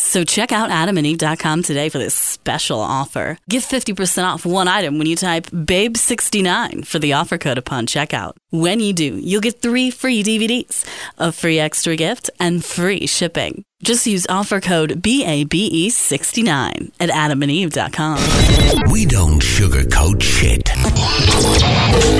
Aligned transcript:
So 0.00 0.24
check 0.24 0.50
out 0.50 0.70
adamandeve.com 0.70 1.62
today 1.62 1.90
for 1.90 1.98
this 1.98 2.14
special 2.14 2.80
offer. 2.80 3.36
Get 3.50 3.62
50% 3.62 4.24
off 4.24 4.46
one 4.46 4.66
item 4.66 4.96
when 4.96 5.06
you 5.06 5.14
type 5.14 5.46
BABE69 5.48 6.86
for 6.86 6.98
the 6.98 7.12
offer 7.12 7.36
code 7.36 7.58
upon 7.58 7.86
checkout. 7.86 8.32
When 8.48 8.80
you 8.80 8.94
do, 8.94 9.18
you'll 9.18 9.42
get 9.42 9.60
three 9.60 9.90
free 9.90 10.22
DVDs, 10.22 10.86
a 11.18 11.30
free 11.30 11.58
extra 11.58 11.96
gift, 11.96 12.30
and 12.40 12.64
free 12.64 13.06
shipping. 13.06 13.62
Just 13.82 14.06
use 14.06 14.26
offer 14.28 14.58
code 14.60 15.02
BABE69 15.02 16.92
at 16.98 17.10
adamandeve.com. 17.10 18.90
We 18.90 19.04
don't 19.04 19.40
sugarcoat 19.40 20.22
shit. 20.22 20.64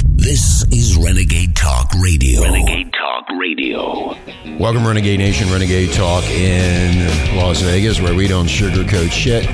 This 0.05 0.65
is 0.71 0.97
Renegade 0.99 1.57
Talk 1.57 1.93
Radio. 2.01 2.43
Renegade 2.43 2.93
Talk 2.93 3.10
Radio. 3.39 4.17
Welcome, 4.59 4.87
Renegade 4.87 5.19
Nation, 5.19 5.51
Renegade 5.51 5.93
Talk 5.93 6.25
in 6.25 7.07
Las 7.37 7.61
Vegas, 7.61 8.01
where 8.01 8.15
we 8.15 8.27
don't 8.27 8.47
sugarcoat 8.47 9.11
shit. 9.11 9.49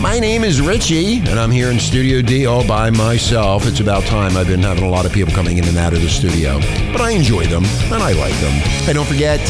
My 0.00 0.18
name 0.18 0.44
is 0.44 0.60
Richie, 0.60 1.18
and 1.18 1.40
I'm 1.40 1.50
here 1.50 1.70
in 1.70 1.78
Studio 1.78 2.20
D 2.22 2.46
all 2.46 2.66
by 2.66 2.90
myself. 2.90 3.66
It's 3.66 3.80
about 3.80 4.04
time. 4.04 4.36
I've 4.36 4.46
been 4.46 4.62
having 4.62 4.84
a 4.84 4.90
lot 4.90 5.06
of 5.06 5.12
people 5.12 5.32
coming 5.32 5.58
in 5.58 5.64
and 5.64 5.76
out 5.78 5.92
of 5.92 6.02
the 6.02 6.08
studio, 6.08 6.58
but 6.92 7.00
I 7.00 7.12
enjoy 7.12 7.46
them, 7.46 7.64
and 7.64 8.02
I 8.02 8.12
like 8.12 8.34
them. 8.40 8.52
Hey, 8.84 8.92
don't 8.92 9.06
forget, 9.06 9.40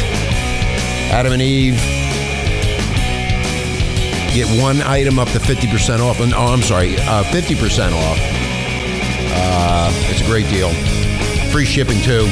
Adam 1.11 1.33
and 1.33 1.43
Eve 1.43 1.81
get 4.35 4.61
one 4.61 4.83
item 4.83 5.19
up 5.19 5.29
to 5.29 5.39
50% 5.39 6.01
off. 6.01 6.21
And, 6.21 6.35
oh, 6.35 6.47
I'm 6.47 6.63
sorry, 6.63 6.97
uh, 6.99 7.23
50% 7.25 7.93
off. 7.93 8.19
Uh, 9.37 9.91
it's 10.11 10.21
a 10.21 10.25
great 10.25 10.49
deal. 10.49 10.71
Free 11.53 11.65
shipping, 11.65 12.01
too. 12.03 12.27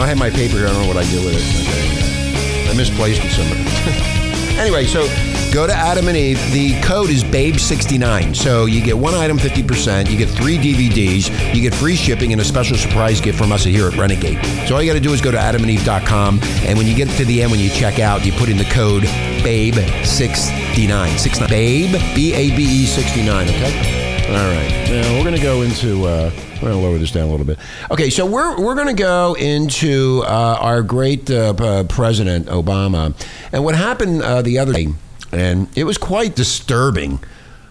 I 0.00 0.06
have 0.06 0.18
my 0.18 0.30
paper 0.30 0.56
here. 0.56 0.66
I 0.66 0.72
don't 0.72 0.82
know 0.82 0.88
what 0.88 0.96
I 0.96 1.04
do 1.10 1.24
with 1.24 1.34
it. 1.34 1.42
Okay. 1.62 2.70
I 2.70 2.74
misplaced 2.74 3.22
it 3.24 3.30
somewhere. 3.30 3.58
anyway, 4.58 4.84
so 4.84 5.06
go 5.52 5.66
to 5.66 5.72
Adam 5.72 6.08
and 6.08 6.16
Eve. 6.16 6.38
The 6.52 6.80
code 6.82 7.10
is 7.10 7.24
BABE69. 7.24 8.36
So 8.36 8.66
you 8.66 8.82
get 8.82 8.96
one 8.96 9.14
item 9.14 9.38
50%, 9.38 10.10
you 10.10 10.16
get 10.16 10.28
three 10.28 10.58
DVDs, 10.58 11.54
you 11.54 11.62
get 11.62 11.74
free 11.74 11.96
shipping, 11.96 12.32
and 12.32 12.40
a 12.40 12.44
special 12.44 12.76
surprise 12.76 13.20
gift 13.20 13.38
from 13.38 13.52
us 13.52 13.64
here 13.64 13.88
at 13.88 13.96
Renegade. 13.96 14.38
So 14.68 14.74
all 14.74 14.82
you 14.82 14.90
got 14.90 14.94
to 14.94 15.00
do 15.00 15.12
is 15.12 15.20
go 15.20 15.30
to 15.30 15.38
adamandeve.com, 15.38 16.40
and 16.42 16.78
when 16.78 16.86
you 16.86 16.94
get 16.94 17.08
to 17.16 17.24
the 17.24 17.42
end, 17.42 17.50
when 17.50 17.60
you 17.60 17.70
check 17.70 17.98
out, 17.98 18.24
you 18.24 18.32
put 18.32 18.48
in 18.48 18.56
the 18.56 18.64
code 18.64 19.04
BABE69. 19.42 21.18
69. 21.18 21.48
BABE, 21.48 22.14
B 22.14 22.34
A 22.34 22.56
B 22.56 22.62
E 22.82 22.86
69, 22.86 23.48
okay? 23.48 24.07
All 24.28 24.34
right. 24.34 24.88
Now 24.90 25.14
we're 25.16 25.24
going 25.24 25.36
to 25.36 25.42
go 25.42 25.62
into. 25.62 26.04
Uh, 26.04 26.30
we're 26.56 26.60
going 26.60 26.72
to 26.72 26.78
lower 26.78 26.98
this 26.98 27.10
down 27.10 27.28
a 27.28 27.30
little 27.30 27.46
bit. 27.46 27.58
Okay, 27.90 28.10
so 28.10 28.26
we're 28.26 28.60
we're 28.62 28.74
going 28.74 28.88
to 28.88 28.92
go 29.02 29.34
into 29.34 30.22
uh, 30.26 30.58
our 30.60 30.82
great 30.82 31.30
uh, 31.30 31.54
p- 31.54 31.88
president 31.88 32.46
Obama, 32.48 33.14
and 33.52 33.64
what 33.64 33.74
happened 33.74 34.22
uh, 34.22 34.42
the 34.42 34.58
other 34.58 34.74
day, 34.74 34.88
and 35.32 35.66
it 35.74 35.84
was 35.84 35.96
quite 35.96 36.36
disturbing. 36.36 37.20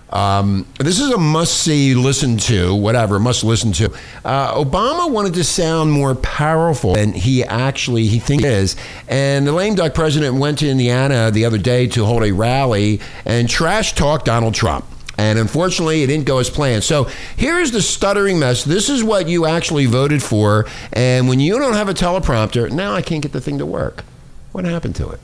Um, 0.10 0.66
this 0.80 1.00
is 1.00 1.12
a 1.12 1.18
must 1.20 1.62
see, 1.62 1.94
listen 1.94 2.38
to, 2.38 2.74
whatever, 2.74 3.20
must 3.20 3.44
listen 3.44 3.72
to. 3.74 3.94
Uh, 4.26 4.56
Obama 4.56 5.12
wanted 5.12 5.36
to 5.36 5.44
sound 5.44 5.92
more 5.92 6.16
powerful 6.16 6.96
than 6.96 7.14
he 7.14 7.44
actually 7.44 8.08
he 8.08 8.18
thinks 8.18 8.44
he 8.44 8.50
is. 8.50 8.76
And 9.08 9.46
the 9.46 9.52
lame 9.52 9.76
duck 9.76 9.94
president 9.94 10.38
went 10.38 10.60
to 10.60 10.70
Indiana 10.70 11.30
the 11.30 11.46
other 11.46 11.58
day 11.58 11.88
to 11.88 12.06
hold 12.06 12.24
a 12.24 12.32
rally 12.32 13.00
and 13.26 13.50
trash 13.50 13.94
talk 13.94 14.24
Donald 14.24 14.56
Trump. 14.56 14.86
And 15.18 15.40
unfortunately, 15.40 16.04
it 16.04 16.08
didn't 16.08 16.26
go 16.26 16.38
as 16.38 16.50
planned. 16.50 16.84
So 16.84 17.06
here's 17.36 17.72
the 17.72 17.82
stuttering 17.82 18.40
mess. 18.40 18.64
This 18.64 18.90
is 18.90 19.04
what 19.04 19.28
you 19.28 19.46
actually 19.46 19.88
voted 19.88 20.22
for. 20.22 20.68
And 20.94 21.28
when 21.28 21.40
you 21.40 21.58
don't 21.58 21.74
have 21.74 21.90
a 21.90 21.94
teleprompter, 21.94 22.72
now 22.72 22.94
I 22.94 23.02
can't 23.02 23.24
get 23.24 23.32
the 23.32 23.42
thing 23.42 23.58
to 23.58 23.66
work. 23.66 24.04
What 24.52 24.66
happened 24.66 24.96
to 24.98 25.10
it? 25.10 25.20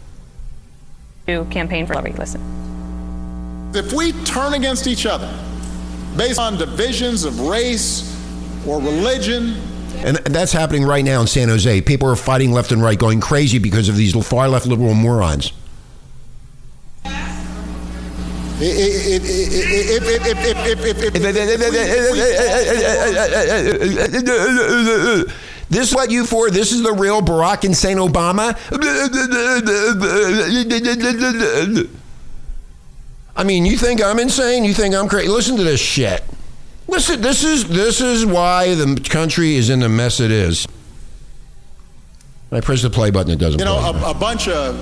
To 1.27 1.45
campaign 1.45 1.85
for 1.85 1.93
Larry. 1.93 2.13
Listen. 2.13 2.41
If 3.75 3.93
we 3.93 4.11
turn 4.23 4.53
against 4.53 4.87
each 4.87 5.05
other 5.05 5.31
based 6.17 6.39
on 6.39 6.57
divisions 6.57 7.23
of 7.23 7.39
race 7.39 8.09
or 8.67 8.79
religion, 8.79 9.55
and 10.03 10.17
that's 10.17 10.51
happening 10.51 10.83
right 10.83 11.03
now 11.03 11.21
in 11.21 11.27
San 11.27 11.47
Jose. 11.47 11.81
People 11.81 12.09
are 12.09 12.15
fighting 12.15 12.51
left 12.51 12.71
and 12.71 12.81
right, 12.81 12.99
going 12.99 13.21
crazy 13.21 13.57
because 13.57 13.87
of 13.87 13.95
these 13.95 14.13
far 14.27 14.49
left 14.49 14.65
liberal 14.65 14.93
morons. 14.93 15.53
This 25.69 25.89
is 25.89 25.95
what 25.95 26.11
you 26.11 26.25
for? 26.25 26.49
This 26.49 26.71
is 26.71 26.81
the 26.81 26.93
real 26.93 27.21
Barack 27.21 27.63
Hussein 27.63 27.97
Obama? 27.97 28.55
I 33.35 33.43
mean, 33.43 33.65
you 33.65 33.77
think 33.77 34.01
I'm 34.01 34.19
insane? 34.19 34.63
You 34.63 34.73
think 34.73 34.95
I'm 34.95 35.09
crazy? 35.09 35.27
Listen 35.27 35.57
to 35.57 35.63
this 35.63 35.81
shit. 35.81 36.23
Listen, 36.87 37.19
this 37.21 37.43
is 37.43 37.67
this 37.67 37.99
is 37.99 38.25
why 38.25 38.75
the 38.75 39.03
country 39.09 39.55
is 39.55 39.69
in 39.69 39.79
the 39.79 39.89
mess 39.89 40.19
it 40.19 40.31
is. 40.31 40.67
I 42.51 42.61
press 42.61 42.81
the 42.83 42.89
play 42.89 43.09
button, 43.09 43.31
it 43.31 43.39
doesn't. 43.39 43.59
Work. 43.59 43.67
You 43.67 43.83
know, 43.83 44.05
a, 44.05 44.11
a 44.11 44.13
bunch 44.13 44.47
of 44.47 44.75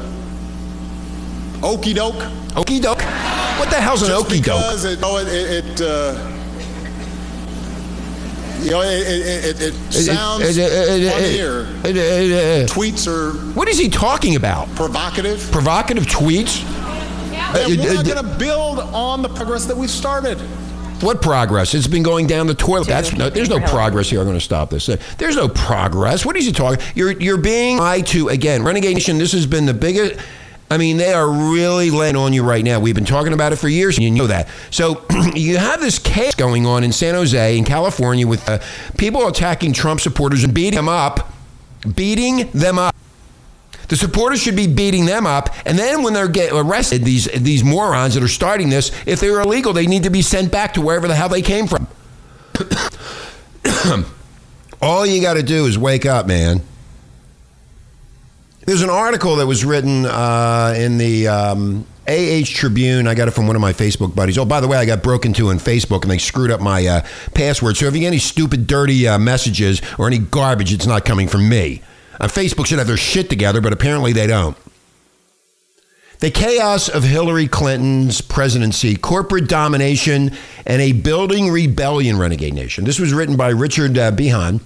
okey 1.63 1.93
doke. 1.93 2.21
Okey 2.55 2.79
doke. 2.79 3.01
What 3.59 3.69
the 3.69 3.79
hell's 3.79 4.01
an 4.03 4.11
okey 4.11 4.41
doke? 4.41 4.59
Because 4.59 4.85
it, 4.85 4.99
oh, 5.01 5.17
it, 5.17 5.27
it, 5.27 5.65
it 5.65 5.81
uh, 5.81 6.27
you 8.61 8.71
know, 8.71 8.81
it, 8.81 9.07
it, 9.07 9.61
it, 9.61 9.73
it 9.73 9.91
sounds 9.91 10.43
funnier. 10.43 11.65
Tweets 12.67 13.07
are. 13.07 13.33
What 13.53 13.67
is 13.67 13.77
he 13.77 13.89
talking 13.89 14.35
about? 14.35 14.67
Provocative. 14.75 15.49
Provocative 15.51 16.05
tweets. 16.05 16.63
Yeah, 17.31 17.67
we're 17.67 17.93
not 17.93 18.05
going 18.05 18.23
to 18.23 18.37
build 18.37 18.79
on 18.79 19.21
the 19.21 19.29
progress 19.29 19.65
that 19.65 19.75
we've 19.75 19.89
started. 19.89 20.37
What 21.01 21.21
progress? 21.23 21.73
It's 21.73 21.87
been 21.87 22.03
going 22.03 22.27
down 22.27 22.45
the 22.45 22.53
toilet. 22.53 22.87
That's 22.87 23.13
no, 23.13 23.31
there's 23.31 23.49
no 23.49 23.59
progress 23.59 24.09
here. 24.09 24.19
I'm 24.19 24.27
going 24.27 24.37
to 24.37 24.43
stop 24.43 24.69
this. 24.69 24.85
There's 25.17 25.35
no 25.35 25.49
progress. 25.49 26.23
What 26.23 26.37
is 26.37 26.45
he 26.45 26.51
talking? 26.51 26.85
You're 26.93 27.13
you're 27.13 27.37
being 27.37 27.77
lied 27.77 28.05
to 28.07 28.29
again. 28.29 28.61
Renegade 28.61 28.93
Nation. 28.93 29.17
This 29.17 29.31
has 29.31 29.47
been 29.47 29.65
the 29.65 29.73
biggest. 29.73 30.19
I 30.71 30.77
mean, 30.77 30.95
they 30.95 31.11
are 31.11 31.29
really 31.29 31.91
laying 31.91 32.15
on 32.15 32.31
you 32.31 32.43
right 32.43 32.63
now. 32.63 32.79
We've 32.79 32.95
been 32.95 33.03
talking 33.03 33.33
about 33.33 33.51
it 33.51 33.57
for 33.57 33.67
years, 33.67 33.97
and 33.97 34.05
you 34.05 34.09
know 34.09 34.27
that. 34.27 34.47
So 34.69 35.05
you 35.35 35.57
have 35.57 35.81
this 35.81 35.99
chaos 35.99 36.33
going 36.35 36.65
on 36.65 36.85
in 36.85 36.93
San 36.93 37.13
Jose, 37.13 37.57
in 37.57 37.65
California, 37.65 38.25
with 38.25 38.47
uh, 38.47 38.59
people 38.97 39.27
attacking 39.27 39.73
Trump 39.73 39.99
supporters 39.99 40.45
and 40.45 40.53
beating 40.53 40.77
them 40.77 40.87
up, 40.87 41.33
beating 41.93 42.49
them 42.51 42.79
up. 42.79 42.95
The 43.89 43.97
supporters 43.97 44.41
should 44.41 44.55
be 44.55 44.67
beating 44.67 45.05
them 45.05 45.27
up, 45.27 45.49
and 45.65 45.77
then 45.77 46.03
when 46.03 46.13
they're 46.13 46.29
get 46.29 46.53
arrested, 46.53 47.03
these 47.03 47.25
these 47.25 47.65
morons 47.65 48.13
that 48.13 48.23
are 48.23 48.29
starting 48.29 48.69
this, 48.69 48.93
if 49.05 49.19
they're 49.19 49.41
illegal, 49.41 49.73
they 49.73 49.87
need 49.87 50.03
to 50.03 50.09
be 50.09 50.21
sent 50.21 50.53
back 50.53 50.75
to 50.75 50.81
wherever 50.81 51.09
the 51.09 51.15
hell 51.15 51.27
they 51.27 51.41
came 51.41 51.67
from. 51.67 51.85
All 54.81 55.05
you 55.05 55.21
got 55.21 55.33
to 55.33 55.43
do 55.43 55.65
is 55.65 55.77
wake 55.77 56.05
up, 56.05 56.27
man. 56.27 56.61
There's 58.63 58.83
an 58.83 58.91
article 58.91 59.37
that 59.37 59.47
was 59.47 59.65
written 59.65 60.05
uh, 60.05 60.75
in 60.77 60.99
the 60.99 61.27
um, 61.27 61.87
AH 62.07 62.45
Tribune. 62.45 63.07
I 63.07 63.15
got 63.15 63.27
it 63.27 63.31
from 63.31 63.47
one 63.47 63.55
of 63.55 63.61
my 63.61 63.73
Facebook 63.73 64.13
buddies. 64.13 64.37
Oh, 64.37 64.45
by 64.45 64.59
the 64.59 64.67
way, 64.67 64.77
I 64.77 64.85
got 64.85 65.01
broken 65.01 65.33
to 65.33 65.49
in 65.49 65.57
Facebook 65.57 66.03
and 66.03 66.11
they 66.11 66.19
screwed 66.19 66.51
up 66.51 66.61
my 66.61 66.85
uh, 66.85 67.01
password. 67.33 67.77
So 67.77 67.87
if 67.87 67.95
you 67.95 68.01
get 68.01 68.07
any 68.07 68.19
stupid, 68.19 68.67
dirty 68.67 69.07
uh, 69.07 69.17
messages 69.17 69.81
or 69.97 70.05
any 70.05 70.19
garbage, 70.19 70.71
it's 70.73 70.85
not 70.85 71.05
coming 71.05 71.27
from 71.27 71.49
me. 71.49 71.81
Uh, 72.19 72.27
Facebook 72.27 72.67
should 72.67 72.77
have 72.77 72.87
their 72.87 72.97
shit 72.97 73.31
together, 73.31 73.61
but 73.61 73.73
apparently 73.73 74.13
they 74.13 74.27
don't. 74.27 74.55
The 76.19 76.29
chaos 76.29 76.87
of 76.87 77.03
Hillary 77.03 77.47
Clinton's 77.47 78.21
presidency, 78.21 78.95
corporate 78.95 79.47
domination, 79.47 80.37
and 80.67 80.79
a 80.79 80.91
building 80.91 81.49
rebellion, 81.49 82.19
Renegade 82.19 82.53
Nation. 82.53 82.83
This 82.83 82.99
was 82.99 83.11
written 83.11 83.37
by 83.37 83.49
Richard 83.49 83.97
uh, 83.97 84.11
Behan. 84.11 84.59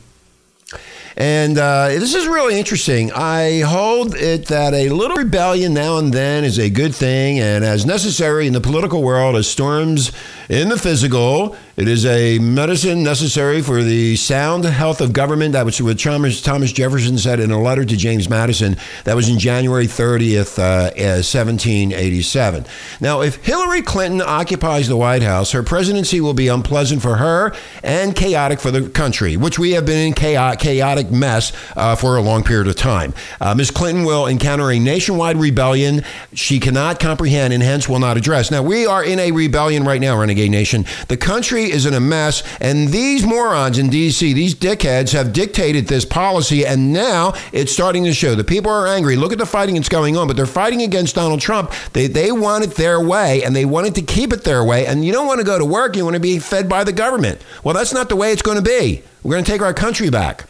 And 1.17 1.57
uh, 1.57 1.87
this 1.87 2.13
is 2.13 2.27
really 2.27 2.59
interesting. 2.59 3.11
I 3.13 3.61
hold 3.61 4.15
it 4.15 4.47
that 4.47 4.73
a 4.73 4.89
little 4.89 5.15
rebellion 5.15 5.73
now 5.73 5.97
and 5.97 6.13
then 6.13 6.43
is 6.43 6.59
a 6.59 6.69
good 6.69 6.93
thing, 6.93 7.39
and 7.39 7.63
as 7.63 7.85
necessary 7.85 8.47
in 8.47 8.53
the 8.53 8.59
political 8.59 9.01
world 9.01 9.35
as 9.37 9.47
storms 9.47 10.11
in 10.49 10.69
the 10.69 10.77
physical, 10.77 11.55
it 11.75 11.87
is 11.87 12.05
a 12.05 12.37
medicine 12.39 13.03
necessary 13.03 13.61
for 13.61 13.81
the 13.81 14.15
sound 14.15 14.63
health 14.63 15.01
of 15.01 15.11
government. 15.11 15.53
That 15.53 15.65
was 15.65 15.81
what 15.81 15.99
Thomas, 15.99 16.41
Thomas 16.41 16.71
Jefferson 16.71 17.17
said 17.17 17.39
in 17.39 17.49
a 17.49 17.59
letter 17.59 17.83
to 17.83 17.97
James 17.97 18.29
Madison. 18.29 18.77
That 19.05 19.15
was 19.15 19.27
in 19.27 19.39
January 19.39 19.87
30th, 19.87 20.59
uh, 20.59 20.93
1787. 20.95 22.65
Now, 23.01 23.21
if 23.21 23.43
Hillary 23.43 23.81
Clinton 23.81 24.21
occupies 24.21 24.87
the 24.87 24.95
White 24.95 25.23
House, 25.23 25.51
her 25.51 25.63
presidency 25.63 26.21
will 26.21 26.35
be 26.35 26.47
unpleasant 26.47 27.01
for 27.01 27.15
her 27.15 27.53
and 27.83 28.15
chaotic 28.15 28.59
for 28.59 28.69
the 28.69 28.87
country, 28.87 29.37
which 29.37 29.57
we 29.57 29.71
have 29.71 29.85
been 29.85 30.07
in 30.07 30.13
chaotic 30.13 31.11
mess 31.11 31.53
uh, 31.75 31.95
for 31.95 32.17
a 32.17 32.21
long 32.21 32.43
period 32.43 32.67
of 32.67 32.75
time. 32.75 33.13
Uh, 33.41 33.55
Ms. 33.55 33.71
Clinton 33.71 34.05
will 34.05 34.27
encounter 34.27 34.69
a 34.71 34.77
nationwide 34.77 35.37
rebellion 35.37 36.03
she 36.33 36.59
cannot 36.59 36.99
comprehend 36.99 37.51
and 37.53 37.63
hence 37.63 37.89
will 37.89 37.99
not 37.99 38.15
address. 38.15 38.51
Now, 38.51 38.61
we 38.61 38.85
are 38.85 39.03
in 39.03 39.19
a 39.19 39.31
rebellion 39.31 39.83
right 39.83 39.99
now, 39.99 40.17
Renegade 40.17 40.34
Nation. 40.35 40.85
The 41.07 41.17
country 41.17 41.63
is 41.71 41.85
in 41.85 41.93
a 41.93 41.99
mess, 41.99 42.43
and 42.59 42.89
these 42.89 43.25
morons 43.25 43.77
in 43.77 43.89
D.C., 43.89 44.33
these 44.33 44.53
dickheads, 44.53 45.13
have 45.13 45.33
dictated 45.33 45.87
this 45.87 46.05
policy, 46.05 46.65
and 46.65 46.93
now 46.93 47.33
it's 47.51 47.73
starting 47.73 48.03
to 48.03 48.13
show. 48.13 48.35
The 48.35 48.43
people 48.43 48.71
are 48.71 48.87
angry. 48.87 49.15
Look 49.15 49.31
at 49.31 49.37
the 49.37 49.45
fighting 49.45 49.75
that's 49.75 49.89
going 49.89 50.17
on, 50.17 50.27
but 50.27 50.35
they're 50.35 50.45
fighting 50.45 50.81
against 50.81 51.15
Donald 51.15 51.41
Trump. 51.41 51.71
They, 51.93 52.07
they 52.07 52.31
want 52.31 52.63
it 52.63 52.75
their 52.75 52.99
way, 52.99 53.43
and 53.43 53.55
they 53.55 53.65
wanted 53.65 53.95
to 53.95 54.01
keep 54.01 54.33
it 54.33 54.43
their 54.43 54.63
way, 54.63 54.85
and 54.85 55.05
you 55.05 55.11
don't 55.11 55.27
want 55.27 55.39
to 55.39 55.45
go 55.45 55.57
to 55.57 55.65
work, 55.65 55.95
you 55.95 56.03
want 56.03 56.15
to 56.15 56.19
be 56.19 56.39
fed 56.39 56.69
by 56.69 56.83
the 56.83 56.93
government. 56.93 57.41
Well, 57.63 57.73
that's 57.73 57.93
not 57.93 58.09
the 58.09 58.15
way 58.15 58.31
it's 58.31 58.41
going 58.41 58.57
to 58.57 58.63
be. 58.63 59.03
We're 59.23 59.31
going 59.31 59.43
to 59.43 59.51
take 59.51 59.61
our 59.61 59.73
country 59.73 60.09
back. 60.09 60.45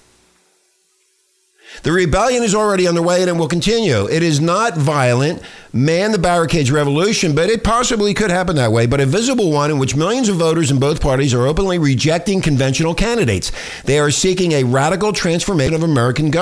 The 1.84 1.92
rebellion 1.92 2.44
is 2.44 2.56
already 2.56 2.88
underway 2.88 3.22
and 3.22 3.30
it 3.30 3.34
will 3.34 3.48
continue. 3.48 4.08
It 4.08 4.24
is 4.24 4.40
not 4.40 4.78
violent 4.78 5.42
man 5.76 6.14
the 6.14 6.18
barricades 6.18 6.72
revolution, 6.72 7.36
but 7.36 7.50
it 7.50 7.62
possibly 7.62 8.14
could 8.14 8.32
happen 8.32 8.56
that 8.56 8.72
way, 8.72 8.86
but 8.86 9.02
a 9.02 9.06
visible 9.06 9.52
one 9.52 9.70
in 9.70 9.78
which 9.78 9.94
millions 9.94 10.30
of 10.30 10.38
voters 10.38 10.72
in 10.72 10.80
both 10.80 11.02
parties 11.02 11.34
are 11.34 11.46
openly 11.46 11.78
rejecting 11.78 12.42
conventional 12.42 12.96
candidates. 12.96 13.52
They 13.84 14.00
are 14.00 14.10
seeking 14.10 14.54
a 14.54 14.64
radical 14.64 15.12
transformation 15.12 15.74
of 15.76 15.84
American 15.84 16.32
government. 16.32 16.36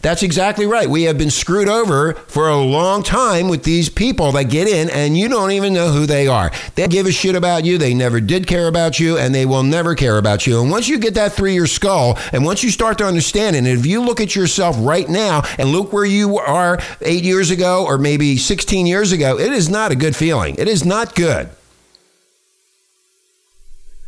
That's 0.00 0.22
exactly 0.22 0.64
right. 0.64 0.88
We 0.88 1.02
have 1.02 1.18
been 1.18 1.30
screwed 1.30 1.68
over 1.68 2.14
for 2.14 2.48
a 2.48 2.56
long 2.56 3.02
time 3.02 3.48
with 3.48 3.62
these 3.62 3.88
people 3.88 4.32
that 4.32 4.44
get 4.44 4.66
in 4.66 4.88
and 4.90 5.18
you 5.18 5.28
don't 5.28 5.50
even 5.50 5.74
know 5.74 5.90
who 5.90 6.06
they 6.06 6.26
are. 6.26 6.50
They 6.76 6.88
give 6.88 7.06
a 7.06 7.12
shit 7.12 7.36
about 7.36 7.64
you, 7.64 7.78
they 7.78 7.94
never 7.94 8.20
did 8.20 8.46
care 8.46 8.68
about 8.68 8.98
you, 8.98 9.18
and 9.18 9.34
they 9.34 9.44
will 9.44 9.62
never 9.62 9.94
care 9.94 10.18
about 10.18 10.46
you. 10.46 10.62
And 10.62 10.70
once 10.70 10.88
you 10.88 10.98
get 10.98 11.14
that 11.14 11.32
through 11.32 11.50
your 11.50 11.66
skull, 11.66 12.18
and 12.32 12.44
once 12.44 12.64
you 12.64 12.70
start 12.70 12.98
to 12.98 13.04
understand 13.04 13.54
it, 13.54 13.60
and 13.60 13.68
if 13.68 13.86
you 13.86 14.02
look 14.02 14.20
at 14.20 14.34
yourself 14.34 14.76
right 14.90 15.08
now 15.08 15.42
and 15.56 15.70
look 15.70 15.92
where 15.92 16.04
you 16.04 16.38
are 16.38 16.78
eight 17.00 17.22
years 17.22 17.50
ago 17.50 17.84
or 17.86 17.96
maybe 17.96 18.36
16 18.36 18.86
years 18.86 19.12
ago, 19.12 19.38
it 19.38 19.52
is 19.52 19.68
not 19.68 19.92
a 19.92 19.96
good 19.96 20.16
feeling. 20.16 20.56
It 20.56 20.66
is 20.66 20.84
not 20.84 21.14
good. 21.14 21.48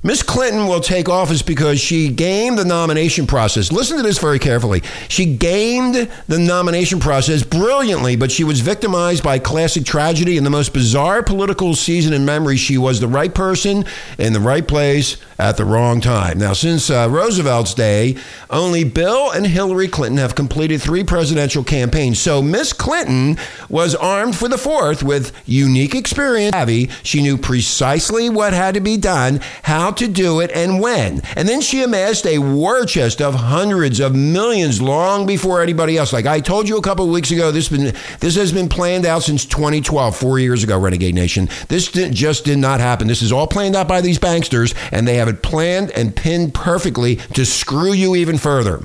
Miss 0.05 0.21
Clinton 0.21 0.67
will 0.67 0.81
take 0.81 1.09
office 1.09 1.43
because 1.43 1.81
she 1.81 2.09
gamed 2.09 2.59
the 2.59 2.65
nomination 2.65 3.25
process. 3.25 3.71
Listen 3.71 3.99
to 3.99 4.03
this 4.03 4.19
very 4.19 4.41
carefully. 4.41 4.83
She 5.07 5.27
gamed 5.27 6.11
the 6.27 6.39
nomination 6.41 6.99
process 6.99 7.45
brilliantly, 7.45 8.17
but 8.17 8.33
she 8.33 8.43
was 8.43 8.59
victimized 8.59 9.23
by 9.23 9.39
classic 9.39 9.85
tragedy 9.85 10.37
in 10.37 10.43
the 10.43 10.51
most 10.51 10.73
bizarre 10.73 11.23
political 11.23 11.75
season 11.75 12.13
in 12.13 12.25
memory. 12.25 12.57
She 12.57 12.77
was 12.79 12.99
the 12.99 13.07
right 13.07 13.33
person 13.33 13.85
in 14.19 14.33
the 14.33 14.41
right 14.41 14.67
place 14.67 15.19
at 15.39 15.57
the 15.57 15.65
wrong 15.65 16.01
time. 16.01 16.39
Now, 16.39 16.53
since 16.53 16.91
uh, 16.91 17.09
Roosevelt's 17.09 17.73
day, 17.73 18.17
only 18.51 18.83
Bill 18.83 19.31
and 19.31 19.47
Hillary 19.47 19.87
Clinton 19.87 20.19
have 20.19 20.35
completed 20.35 20.83
three 20.83 21.05
presidential 21.05 21.63
campaigns. 21.63 22.19
So 22.19 22.43
Miss 22.43 22.73
Clinton 22.73 23.37
was 23.69 23.95
armed 23.95 24.35
for 24.35 24.49
the 24.49 24.59
fourth 24.59 25.05
with 25.05 25.33
unique 25.47 25.95
experience. 25.95 26.57
She 27.05 27.23
knew 27.23 27.39
precisely 27.39 28.29
what 28.29 28.53
had 28.53 28.75
to 28.75 28.81
be 28.81 28.97
done, 28.97 29.41
how 29.63 29.92
to 29.99 30.09
do 30.09 30.41
it 30.41 30.51
and 30.53 30.81
when. 30.81 31.23
And 31.37 31.49
then 31.49 31.61
she 31.61 31.83
amassed 31.83 32.27
a 32.27 32.39
war 32.39 32.85
chest 32.85 33.21
of 33.21 33.35
hundreds 33.35 34.01
of 34.01 34.15
millions 34.15 34.81
long 34.81 35.27
before 35.27 35.63
anybody 35.63 35.97
else. 35.97 36.13
Like 36.13 36.27
I 36.27 36.41
told 36.41 36.69
you 36.69 36.77
a 36.77 36.83
couple 36.83 37.09
weeks 37.09 37.31
ago, 37.31 37.51
this 37.51 37.69
been 37.69 37.95
this 38.21 38.37
has 38.37 38.53
been 38.53 38.69
planned 38.69 39.07
out 39.07 39.23
since 39.23 39.45
2012, 39.45 40.17
four 40.17 40.39
years 40.39 40.63
ago, 40.65 40.79
Renegade 40.79 41.15
Nation. 41.15 41.49
This 41.69 41.91
did, 41.91 42.13
just 42.13 42.45
did 42.45 42.59
not 42.59 42.81
happen. 42.81 43.09
This 43.09 43.23
is 43.23 43.33
all 43.33 43.47
planned 43.47 43.77
out 43.77 43.89
by 43.89 44.01
these 44.01 44.19
banksters, 44.19 44.75
and 44.91 45.07
they 45.07 45.17
have 45.17 45.29
it 45.29 45.43
planned 45.43 45.91
and 45.93 46.15
pinned 46.15 46.55
perfectly 46.55 47.17
to 47.35 47.45
screw 47.45 47.93
you 47.93 48.17
even 48.17 48.39
further. 48.39 48.85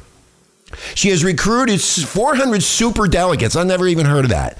She 0.96 1.10
has 1.10 1.24
recruited 1.24 1.82
400 1.82 2.62
super 2.62 3.08
delegates. 3.08 3.56
I 3.56 3.64
never 3.64 3.88
even 3.88 4.06
heard 4.06 4.26
of 4.26 4.32
that 4.32 4.58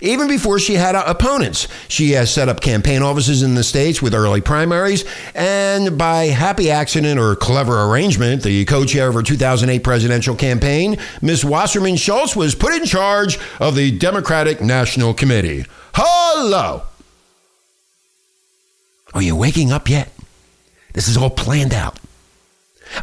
even 0.00 0.28
before 0.28 0.58
she 0.58 0.74
had 0.74 0.94
opponents. 0.94 1.68
She 1.88 2.12
has 2.12 2.32
set 2.32 2.48
up 2.48 2.60
campaign 2.60 3.02
offices 3.02 3.42
in 3.42 3.54
the 3.54 3.64
states 3.64 4.02
with 4.02 4.14
early 4.14 4.40
primaries, 4.40 5.04
and 5.34 5.96
by 5.96 6.24
happy 6.26 6.70
accident 6.70 7.18
or 7.18 7.36
clever 7.36 7.84
arrangement, 7.84 8.42
the 8.42 8.64
co 8.64 8.84
chair 8.84 9.08
of 9.08 9.14
her 9.14 9.22
2008 9.22 9.82
presidential 9.82 10.36
campaign, 10.36 10.98
Ms. 11.22 11.44
Wasserman 11.44 11.96
Schultz, 11.96 12.36
was 12.36 12.54
put 12.54 12.72
in 12.72 12.84
charge 12.84 13.38
of 13.60 13.74
the 13.74 13.90
Democratic 13.90 14.60
National 14.60 15.14
Committee. 15.14 15.64
Hello! 15.94 16.82
Are 19.14 19.22
you 19.22 19.36
waking 19.36 19.70
up 19.70 19.88
yet? 19.88 20.10
This 20.92 21.08
is 21.08 21.16
all 21.16 21.30
planned 21.30 21.72
out. 21.72 21.98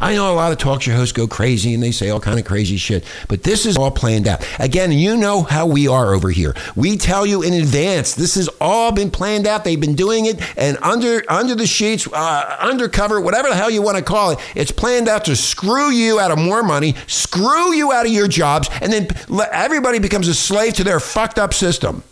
I 0.00 0.14
know 0.14 0.32
a 0.32 0.34
lot 0.34 0.52
of 0.52 0.58
talk 0.58 0.82
show 0.82 0.94
hosts 0.94 1.12
go 1.12 1.26
crazy 1.26 1.74
and 1.74 1.82
they 1.82 1.92
say 1.92 2.10
all 2.10 2.20
kind 2.20 2.38
of 2.38 2.44
crazy 2.44 2.76
shit, 2.76 3.04
but 3.28 3.42
this 3.42 3.66
is 3.66 3.76
all 3.76 3.90
planned 3.90 4.26
out. 4.26 4.46
Again, 4.58 4.92
you 4.92 5.16
know 5.16 5.42
how 5.42 5.66
we 5.66 5.88
are 5.88 6.14
over 6.14 6.30
here. 6.30 6.54
We 6.76 6.96
tell 6.96 7.26
you 7.26 7.42
in 7.42 7.54
advance. 7.54 8.14
This 8.14 8.34
has 8.36 8.48
all 8.60 8.92
been 8.92 9.10
planned 9.10 9.46
out. 9.46 9.64
They've 9.64 9.80
been 9.80 9.94
doing 9.94 10.26
it, 10.26 10.40
and 10.56 10.78
under 10.82 11.22
under 11.28 11.54
the 11.54 11.66
sheets, 11.66 12.08
uh, 12.12 12.56
undercover, 12.60 13.20
whatever 13.20 13.48
the 13.48 13.56
hell 13.56 13.70
you 13.70 13.82
want 13.82 13.98
to 13.98 14.04
call 14.04 14.30
it, 14.30 14.38
it's 14.54 14.72
planned 14.72 15.08
out 15.08 15.24
to 15.26 15.36
screw 15.36 15.90
you 15.90 16.18
out 16.18 16.30
of 16.30 16.38
more 16.38 16.62
money, 16.62 16.94
screw 17.06 17.72
you 17.72 17.92
out 17.92 18.06
of 18.06 18.12
your 18.12 18.28
jobs, 18.28 18.68
and 18.80 18.92
then 18.92 19.08
everybody 19.52 19.98
becomes 19.98 20.28
a 20.28 20.34
slave 20.34 20.74
to 20.74 20.84
their 20.84 21.00
fucked 21.00 21.38
up 21.38 21.54
system. 21.54 22.02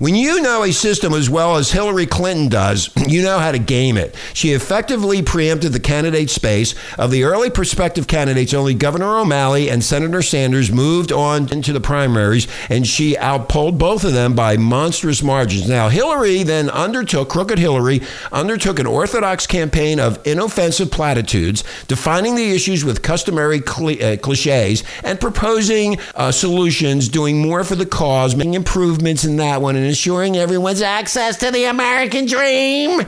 When 0.00 0.14
you 0.14 0.40
know 0.40 0.62
a 0.62 0.72
system 0.72 1.12
as 1.12 1.28
well 1.28 1.56
as 1.56 1.72
Hillary 1.72 2.06
Clinton 2.06 2.48
does, 2.48 2.88
you 3.06 3.20
know 3.22 3.38
how 3.38 3.52
to 3.52 3.58
game 3.58 3.98
it. 3.98 4.14
She 4.32 4.52
effectively 4.52 5.20
preempted 5.20 5.74
the 5.74 5.78
candidate 5.78 6.30
space 6.30 6.74
of 6.96 7.10
the 7.10 7.24
early 7.24 7.50
prospective 7.50 8.06
candidates. 8.06 8.54
Only 8.54 8.72
Governor 8.72 9.18
O'Malley 9.18 9.68
and 9.68 9.84
Senator 9.84 10.22
Sanders 10.22 10.72
moved 10.72 11.12
on 11.12 11.52
into 11.52 11.74
the 11.74 11.82
primaries, 11.82 12.48
and 12.70 12.86
she 12.86 13.18
outpolled 13.18 13.78
both 13.78 14.02
of 14.02 14.14
them 14.14 14.34
by 14.34 14.56
monstrous 14.56 15.22
margins. 15.22 15.68
Now, 15.68 15.90
Hillary 15.90 16.44
then 16.44 16.70
undertook, 16.70 17.28
Crooked 17.28 17.58
Hillary, 17.58 18.00
undertook 18.32 18.78
an 18.78 18.86
orthodox 18.86 19.46
campaign 19.46 20.00
of 20.00 20.26
inoffensive 20.26 20.90
platitudes, 20.90 21.62
defining 21.88 22.36
the 22.36 22.52
issues 22.52 22.86
with 22.86 23.02
customary 23.02 23.58
uh, 23.58 24.16
cliches, 24.16 24.82
and 25.04 25.20
proposing 25.20 25.98
uh, 26.14 26.32
solutions, 26.32 27.10
doing 27.10 27.42
more 27.42 27.64
for 27.64 27.74
the 27.74 27.84
cause, 27.84 28.34
making 28.34 28.54
improvements 28.54 29.26
in 29.26 29.36
that 29.36 29.60
one, 29.60 29.76
and 29.76 29.89
ensuring 29.90 30.36
everyone's 30.36 30.82
access 30.82 31.36
to 31.36 31.50
the 31.50 31.64
American 31.64 32.26
dream. 32.26 33.06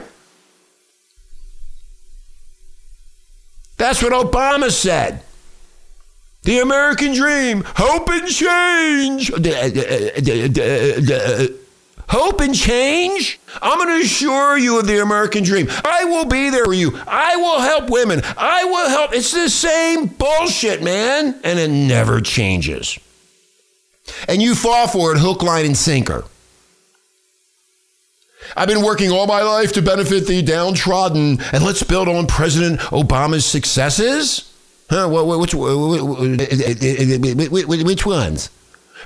That's 3.76 4.02
what 4.02 4.12
Obama 4.12 4.70
said. 4.70 5.22
The 6.42 6.58
American 6.58 7.14
dream, 7.14 7.62
hope 7.76 8.08
and 8.08 8.26
change. 8.26 9.30
Uh, 9.30 9.36
uh, 9.36 11.14
uh, 11.14 11.46
hope 12.08 12.40
and 12.40 12.52
change? 12.52 13.38
I'm 13.60 13.78
going 13.78 14.00
to 14.00 14.04
assure 14.04 14.58
you 14.58 14.80
of 14.80 14.88
the 14.88 15.00
American 15.00 15.44
dream. 15.44 15.68
I 15.84 16.04
will 16.04 16.24
be 16.24 16.50
there 16.50 16.64
for 16.64 16.74
you. 16.74 16.98
I 17.06 17.36
will 17.36 17.60
help 17.60 17.90
women. 17.90 18.22
I 18.36 18.64
will 18.64 18.88
help. 18.88 19.14
It's 19.14 19.30
the 19.30 19.48
same 19.48 20.06
bullshit, 20.06 20.82
man. 20.82 21.38
And 21.44 21.60
it 21.60 21.70
never 21.70 22.20
changes. 22.20 22.98
And 24.28 24.42
you 24.42 24.54
fall 24.54 24.88
for 24.88 25.12
it 25.12 25.18
hook, 25.18 25.42
line, 25.42 25.66
and 25.66 25.76
sinker. 25.76 26.24
I've 28.56 28.68
been 28.68 28.82
working 28.82 29.10
all 29.10 29.26
my 29.26 29.42
life 29.42 29.72
to 29.74 29.82
benefit 29.82 30.26
the 30.26 30.42
downtrodden, 30.42 31.40
and 31.52 31.64
let's 31.64 31.82
build 31.82 32.08
on 32.08 32.26
President 32.26 32.80
Obama's 32.80 33.46
successes? 33.46 34.52
Huh? 34.90 35.08
Which, 35.08 35.54
which, 35.54 37.84
which 37.84 38.06
ones? 38.06 38.50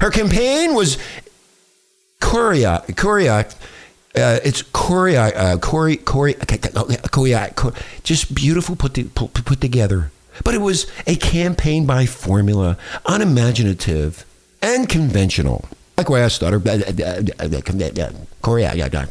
Her 0.00 0.10
campaign 0.10 0.74
was 0.74 0.98
choreographed. 2.20 2.94
Choreographed. 2.94 3.56
Uh, 4.16 4.40
it's 4.42 4.62
choreo, 4.62 5.30
uh, 5.36 5.58
chore, 5.58 5.94
chore, 5.96 6.32
just 8.02 8.34
beautiful 8.34 8.74
put, 8.74 8.94
to, 8.94 9.04
put, 9.04 9.44
put 9.44 9.60
together. 9.60 10.10
But 10.42 10.54
it 10.54 10.62
was 10.62 10.86
a 11.06 11.16
campaign 11.16 11.84
by 11.84 12.06
formula, 12.06 12.78
unimaginative 13.04 14.24
and 14.62 14.88
conventional. 14.88 15.68
Like 15.96 16.10
where 16.10 16.24
I 16.24 16.28
stutter. 16.28 16.56
Uh, 16.56 16.80
uh, 17.02 17.22
uh, 17.38 18.10
Korea. 18.42 19.08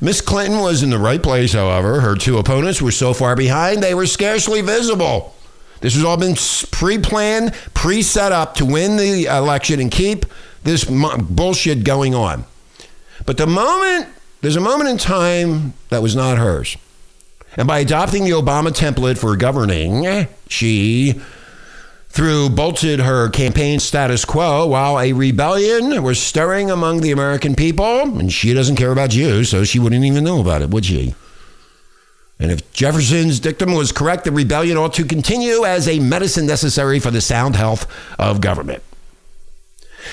Miss 0.00 0.20
Clinton 0.20 0.60
was 0.60 0.82
in 0.82 0.90
the 0.90 0.98
right 0.98 1.22
place, 1.22 1.52
however. 1.52 2.00
Her 2.00 2.14
two 2.14 2.38
opponents 2.38 2.82
were 2.82 2.90
so 2.90 3.14
far 3.14 3.36
behind 3.36 3.82
they 3.82 3.94
were 3.94 4.06
scarcely 4.06 4.60
visible. 4.60 5.34
This 5.80 5.94
has 5.94 6.04
all 6.04 6.16
been 6.16 6.36
pre 6.70 6.98
planned, 6.98 7.54
pre 7.74 8.02
set 8.02 8.32
up 8.32 8.54
to 8.56 8.66
win 8.66 8.96
the 8.96 9.24
election 9.24 9.80
and 9.80 9.90
keep 9.90 10.26
this 10.62 10.84
bullshit 10.84 11.84
going 11.84 12.14
on. 12.14 12.44
But 13.26 13.36
the 13.36 13.46
moment, 13.46 14.08
there's 14.42 14.56
a 14.56 14.60
moment 14.60 14.90
in 14.90 14.98
time 14.98 15.74
that 15.88 16.02
was 16.02 16.14
not 16.14 16.38
hers. 16.38 16.76
And 17.56 17.68
by 17.68 17.80
adopting 17.80 18.24
the 18.24 18.30
Obama 18.30 18.68
template 18.70 19.18
for 19.18 19.36
governing, 19.36 20.26
she 20.48 21.20
through 22.12 22.50
bolted 22.50 23.00
her 23.00 23.30
campaign 23.30 23.80
status 23.80 24.26
quo 24.26 24.66
while 24.66 25.00
a 25.00 25.14
rebellion 25.14 26.02
was 26.02 26.20
stirring 26.20 26.70
among 26.70 27.00
the 27.00 27.10
American 27.10 27.54
people, 27.54 28.02
and 28.18 28.30
she 28.30 28.52
doesn't 28.52 28.76
care 28.76 28.92
about 28.92 29.14
you, 29.14 29.44
so 29.44 29.64
she 29.64 29.78
wouldn't 29.78 30.04
even 30.04 30.22
know 30.22 30.38
about 30.38 30.60
it, 30.60 30.68
would 30.68 30.84
she? 30.84 31.14
And 32.38 32.50
if 32.50 32.70
Jefferson's 32.74 33.40
dictum 33.40 33.72
was 33.72 33.92
correct, 33.92 34.24
the 34.24 34.30
rebellion 34.30 34.76
ought 34.76 34.92
to 34.94 35.04
continue 35.06 35.64
as 35.64 35.88
a 35.88 36.00
medicine 36.00 36.44
necessary 36.44 36.98
for 36.98 37.10
the 37.10 37.22
sound 37.22 37.56
health 37.56 37.86
of 38.18 38.42
government. 38.42 38.82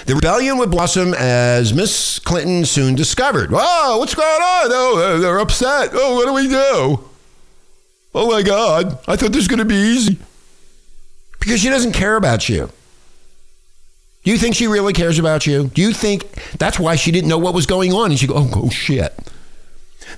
The 0.06 0.16
rebellion 0.16 0.58
would 0.60 0.72
blossom 0.72 1.14
as 1.16 1.74
Miss 1.74 2.20
Clinton 2.20 2.64
soon 2.64 2.96
discovered. 2.96 3.50
Oh, 3.52 3.98
what's 3.98 4.16
going 4.16 4.28
on? 4.28 4.70
Oh, 4.72 5.18
they're 5.20 5.40
upset. 5.40 5.90
Oh, 5.92 6.16
what 6.16 6.28
do 6.28 6.34
we 6.34 6.48
do? 6.48 7.04
Oh 8.16 8.32
my 8.32 8.42
God, 8.42 9.00
I 9.06 9.18
thought 9.18 9.34
this 9.34 9.42
was 9.42 9.48
going 9.50 9.60
to 9.60 9.66
be 9.66 9.76
easy. 9.76 10.18
Because 11.40 11.62
she 11.62 11.70
doesn't 11.70 11.94
care 11.94 12.16
about 12.16 12.50
you. 12.50 12.70
Do 14.24 14.32
you 14.32 14.38
think 14.38 14.56
she 14.56 14.68
really 14.68 14.94
cares 14.94 15.18
about 15.18 15.48
you? 15.48 15.68
Do 15.68 15.82
you 15.82 15.94
think 15.94 16.30
that's 16.58 16.78
why 16.78 16.96
she 16.96 17.12
didn't 17.12 17.30
know 17.30 17.38
what 17.38 17.54
was 17.54 17.66
going 17.66 17.94
on? 17.94 18.12
And 18.12 18.20
she 18.20 18.28
go, 18.28 18.36
oh, 18.36 18.52
oh 18.56 18.70
shit. 18.70 19.18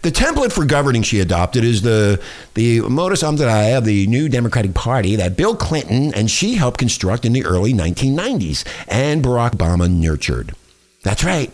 The 0.02 0.12
template 0.12 0.52
for 0.52 0.66
governing 0.66 1.04
she 1.04 1.20
adopted 1.20 1.64
is 1.64 1.82
the 1.82 2.20
the 2.56 2.82
modus 2.82 3.24
operandi 3.24 3.78
of 3.78 3.86
the 3.86 4.08
new 4.08 4.30
Democratic 4.30 4.74
Party 4.74 5.16
that 5.18 5.38
Bill 5.38 5.56
Clinton 5.56 6.14
and 6.16 6.32
she 6.32 6.56
helped 6.56 6.80
construct 6.80 7.26
in 7.26 7.34
the 7.34 7.46
early 7.46 7.74
1990s 7.74 8.66
and 8.88 9.24
Barack 9.24 9.52
Obama 9.52 9.92
nurtured. 9.92 10.56
That's 11.04 11.24
right. 11.24 11.52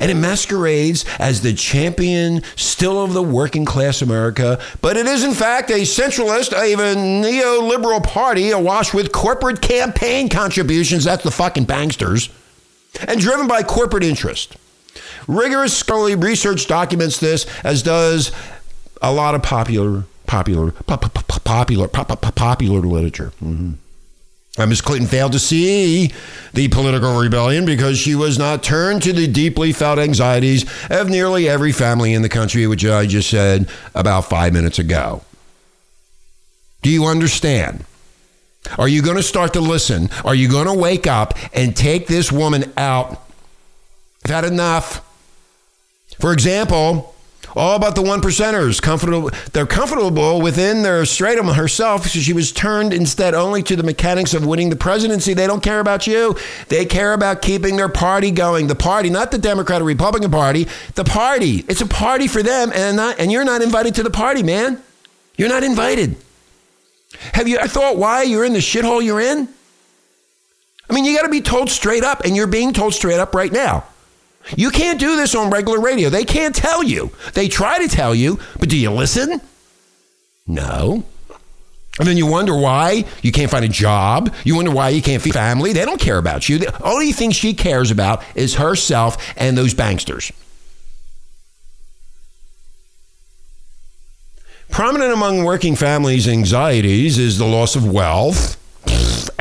And 0.00 0.10
it 0.10 0.14
masquerades 0.14 1.04
as 1.18 1.40
the 1.40 1.52
champion 1.52 2.42
still 2.56 3.02
of 3.02 3.12
the 3.12 3.22
working 3.22 3.64
class 3.64 4.02
America, 4.02 4.60
but 4.80 4.96
it 4.96 5.06
is 5.06 5.24
in 5.24 5.32
fact 5.32 5.70
a 5.70 5.82
centralist, 5.82 6.52
even 6.68 7.22
neoliberal 7.22 8.02
party 8.02 8.50
awash 8.50 8.92
with 8.92 9.12
corporate 9.12 9.60
campaign 9.60 10.28
contributions. 10.28 11.04
That's 11.04 11.22
the 11.22 11.30
fucking 11.30 11.66
banksters. 11.66 12.30
And 13.06 13.20
driven 13.20 13.46
by 13.46 13.62
corporate 13.62 14.04
interest. 14.04 14.56
Rigorous 15.26 15.76
scholarly 15.76 16.14
research 16.14 16.66
documents 16.66 17.18
this, 17.18 17.46
as 17.62 17.82
does 17.82 18.32
a 19.02 19.12
lot 19.12 19.34
of 19.34 19.42
popular, 19.42 20.04
popular, 20.26 20.70
popular, 20.72 21.88
popular 21.88 21.88
popular 21.88 22.80
literature. 22.80 23.32
Mm-hmm. 23.42 23.72
Uh, 24.58 24.66
Ms. 24.66 24.80
Clinton 24.80 25.06
failed 25.06 25.32
to 25.32 25.38
see 25.38 26.12
the 26.54 26.68
political 26.68 27.18
rebellion 27.18 27.66
because 27.66 27.98
she 27.98 28.14
was 28.14 28.38
not 28.38 28.62
turned 28.62 29.02
to 29.02 29.12
the 29.12 29.26
deeply 29.26 29.72
felt 29.72 29.98
anxieties 29.98 30.64
of 30.90 31.10
nearly 31.10 31.48
every 31.48 31.72
family 31.72 32.14
in 32.14 32.22
the 32.22 32.28
country, 32.28 32.66
which 32.66 32.84
I 32.84 33.06
just 33.06 33.28
said 33.28 33.68
about 33.94 34.22
five 34.22 34.52
minutes 34.52 34.78
ago. 34.78 35.22
Do 36.82 36.90
you 36.90 37.06
understand? 37.06 37.84
Are 38.78 38.88
you 38.88 39.02
going 39.02 39.16
to 39.16 39.22
start 39.22 39.52
to 39.54 39.60
listen? 39.60 40.08
Are 40.24 40.34
you 40.34 40.48
going 40.48 40.66
to 40.66 40.74
wake 40.74 41.06
up 41.06 41.34
and 41.52 41.76
take 41.76 42.06
this 42.06 42.32
woman 42.32 42.72
out? 42.76 43.22
I've 44.24 44.30
had 44.30 44.44
enough. 44.44 45.02
For 46.20 46.32
example, 46.32 47.15
all 47.56 47.76
about 47.76 47.94
the 47.94 48.02
one 48.02 48.20
percenters. 48.20 48.80
Comfortable, 48.80 49.30
they're 49.52 49.66
comfortable 49.66 50.40
within 50.40 50.82
their 50.82 51.04
stratum 51.06 51.46
herself. 51.48 52.06
So 52.06 52.20
she 52.20 52.32
was 52.32 52.52
turned 52.52 52.92
instead 52.92 53.34
only 53.34 53.62
to 53.64 53.76
the 53.76 53.82
mechanics 53.82 54.34
of 54.34 54.44
winning 54.44 54.70
the 54.70 54.76
presidency. 54.76 55.34
They 55.34 55.46
don't 55.46 55.62
care 55.62 55.80
about 55.80 56.06
you. 56.06 56.36
They 56.68 56.84
care 56.84 57.12
about 57.12 57.42
keeping 57.42 57.76
their 57.76 57.88
party 57.88 58.30
going. 58.30 58.66
The 58.66 58.74
party, 58.74 59.10
not 59.10 59.30
the 59.30 59.38
Democrat 59.38 59.80
or 59.80 59.84
Republican 59.84 60.30
Party. 60.30 60.68
The 60.94 61.04
party. 61.04 61.64
It's 61.68 61.80
a 61.80 61.86
party 61.86 62.28
for 62.28 62.42
them, 62.42 62.70
and 62.74 62.96
not, 62.96 63.18
and 63.18 63.32
you're 63.32 63.44
not 63.44 63.62
invited 63.62 63.94
to 63.96 64.02
the 64.02 64.10
party, 64.10 64.42
man. 64.42 64.82
You're 65.36 65.48
not 65.48 65.64
invited. 65.64 66.16
Have 67.32 67.48
you 67.48 67.56
ever 67.58 67.68
thought 67.68 67.96
why 67.96 68.22
you're 68.22 68.44
in 68.44 68.52
the 68.52 68.58
shithole 68.58 69.02
you're 69.02 69.20
in? 69.20 69.48
I 70.88 70.94
mean, 70.94 71.04
you 71.04 71.16
got 71.16 71.22
to 71.24 71.30
be 71.30 71.40
told 71.40 71.70
straight 71.70 72.04
up, 72.04 72.24
and 72.24 72.36
you're 72.36 72.46
being 72.46 72.72
told 72.72 72.94
straight 72.94 73.18
up 73.18 73.34
right 73.34 73.50
now. 73.50 73.84
You 74.54 74.70
can't 74.70 75.00
do 75.00 75.16
this 75.16 75.34
on 75.34 75.50
regular 75.50 75.80
radio. 75.80 76.08
They 76.08 76.24
can't 76.24 76.54
tell 76.54 76.82
you. 76.82 77.10
They 77.34 77.48
try 77.48 77.78
to 77.78 77.88
tell 77.88 78.14
you, 78.14 78.38
but 78.58 78.68
do 78.68 78.76
you 78.76 78.90
listen? 78.90 79.40
No. 80.46 81.04
And 81.98 82.06
then 82.06 82.16
you 82.16 82.26
wonder 82.26 82.56
why 82.56 83.04
you 83.22 83.32
can't 83.32 83.50
find 83.50 83.64
a 83.64 83.68
job. 83.68 84.32
You 84.44 84.54
wonder 84.54 84.70
why 84.70 84.90
you 84.90 85.00
can't 85.02 85.22
feed 85.22 85.32
family. 85.32 85.72
They 85.72 85.84
don't 85.84 86.00
care 86.00 86.18
about 86.18 86.48
you. 86.48 86.58
The 86.58 86.82
only 86.82 87.12
thing 87.12 87.30
she 87.30 87.54
cares 87.54 87.90
about 87.90 88.22
is 88.34 88.56
herself 88.56 89.16
and 89.36 89.56
those 89.56 89.74
banksters. 89.74 90.30
Prominent 94.68 95.12
among 95.12 95.44
working 95.44 95.74
families' 95.74 96.28
anxieties 96.28 97.18
is 97.18 97.38
the 97.38 97.46
loss 97.46 97.76
of 97.76 97.90
wealth 97.90 98.58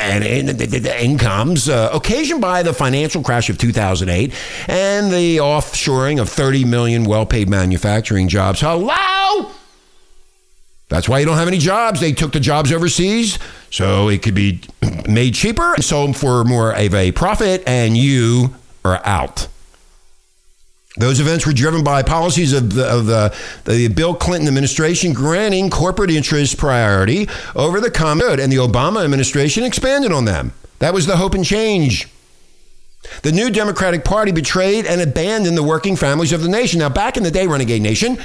and, 0.06 0.50
the 0.50 1.04
incomes 1.04 1.70
uh, 1.70 1.90
occasioned 1.94 2.42
by 2.42 2.64
the 2.64 2.74
financial 2.74 3.22
crash 3.22 3.50
of 3.50 3.58
2008 3.58 4.34
and 4.68 5.12
the 5.12 5.38
offshoring 5.38 6.22
of 6.22 6.30
30 6.30 6.66
million 6.66 7.04
well 7.04 7.26
paid 7.26 7.50
manufacturing 7.50 8.28
jobs. 8.28 8.62
Hello? 8.62 9.52
That's 10.88 11.10
why 11.10 11.20
you 11.20 11.26
don't 11.26 11.38
have 11.38 11.48
any 11.48 11.58
jobs. 11.58 12.00
They 12.00 12.14
took 12.14 12.32
the 12.32 12.40
jobs 12.40 12.72
overseas 12.72 13.40
so 13.72 14.08
it 14.10 14.22
could 14.22 14.36
be 14.36 14.62
made 15.10 15.34
cheaper 15.34 15.74
and 15.74 15.84
sold 15.84 16.16
for 16.16 16.44
more 16.44 16.72
of 16.72 16.94
a 16.94 17.12
profit, 17.12 17.64
and 17.66 17.98
you 17.98 18.54
are 18.84 19.02
out. 19.04 19.48
Those 20.98 21.20
events 21.20 21.46
were 21.46 21.54
driven 21.54 21.84
by 21.84 22.04
policies 22.04 22.54
of 22.54 22.74
the, 22.74 22.86
of 22.86 23.06
the, 23.06 23.36
the 23.66 23.88
Bill 23.90 24.14
Clinton 24.14 24.48
administration 24.48 25.14
granting 25.14 25.70
corporate 25.70 26.12
interests 26.12 26.56
priority 26.56 27.28
over 27.56 27.82
the 27.82 27.92
common 27.92 28.26
good, 28.26 28.40
and 28.40 28.52
the 28.52 28.58
Obama 28.58 29.04
administration 29.04 29.64
expanded 29.64 30.12
on 30.12 30.26
them. 30.26 30.54
That 30.80 30.94
was 30.94 31.06
the 31.06 31.18
hope 31.18 31.34
and 31.34 31.46
change. 31.46 32.08
The 33.22 33.32
new 33.32 33.50
Democratic 33.50 34.04
Party 34.04 34.32
betrayed 34.32 34.86
and 34.86 35.00
abandoned 35.00 35.56
the 35.56 35.64
working 35.64 35.96
families 35.96 36.34
of 36.34 36.42
the 36.42 36.50
nation. 36.50 36.80
Now, 36.80 36.90
back 36.90 37.18
in 37.18 37.24
the 37.24 37.32
day, 37.32 37.46
Renegade 37.46 37.82
Nation, 37.82 38.18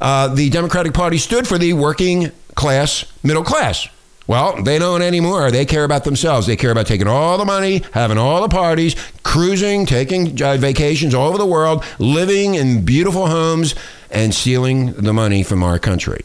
uh, 0.00 0.28
the 0.34 0.48
Democratic 0.50 0.94
Party 0.94 1.18
stood 1.18 1.46
for 1.46 1.58
the 1.58 1.74
working 1.74 2.32
class, 2.54 3.04
middle 3.22 3.44
class. 3.44 3.88
Well, 4.28 4.62
they 4.62 4.78
don't 4.78 5.00
anymore. 5.00 5.50
They 5.50 5.64
care 5.64 5.84
about 5.84 6.04
themselves. 6.04 6.46
They 6.46 6.54
care 6.54 6.70
about 6.70 6.86
taking 6.86 7.08
all 7.08 7.38
the 7.38 7.46
money, 7.46 7.82
having 7.92 8.18
all 8.18 8.42
the 8.42 8.48
parties, 8.50 8.94
cruising, 9.22 9.86
taking 9.86 10.40
uh, 10.42 10.58
vacations 10.58 11.14
all 11.14 11.28
over 11.28 11.38
the 11.38 11.46
world, 11.46 11.82
living 11.98 12.54
in 12.54 12.84
beautiful 12.84 13.28
homes, 13.28 13.74
and 14.10 14.34
stealing 14.34 14.92
the 14.92 15.14
money 15.14 15.42
from 15.42 15.62
our 15.62 15.78
country. 15.78 16.20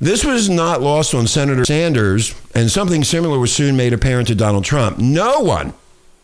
This 0.00 0.24
was 0.24 0.48
not 0.48 0.80
lost 0.80 1.12
on 1.12 1.26
Senator 1.26 1.64
Sanders, 1.64 2.40
and 2.54 2.70
something 2.70 3.02
similar 3.02 3.40
was 3.40 3.52
soon 3.52 3.76
made 3.76 3.92
apparent 3.92 4.28
to 4.28 4.36
Donald 4.36 4.64
Trump. 4.64 4.98
No 4.98 5.40
one 5.40 5.74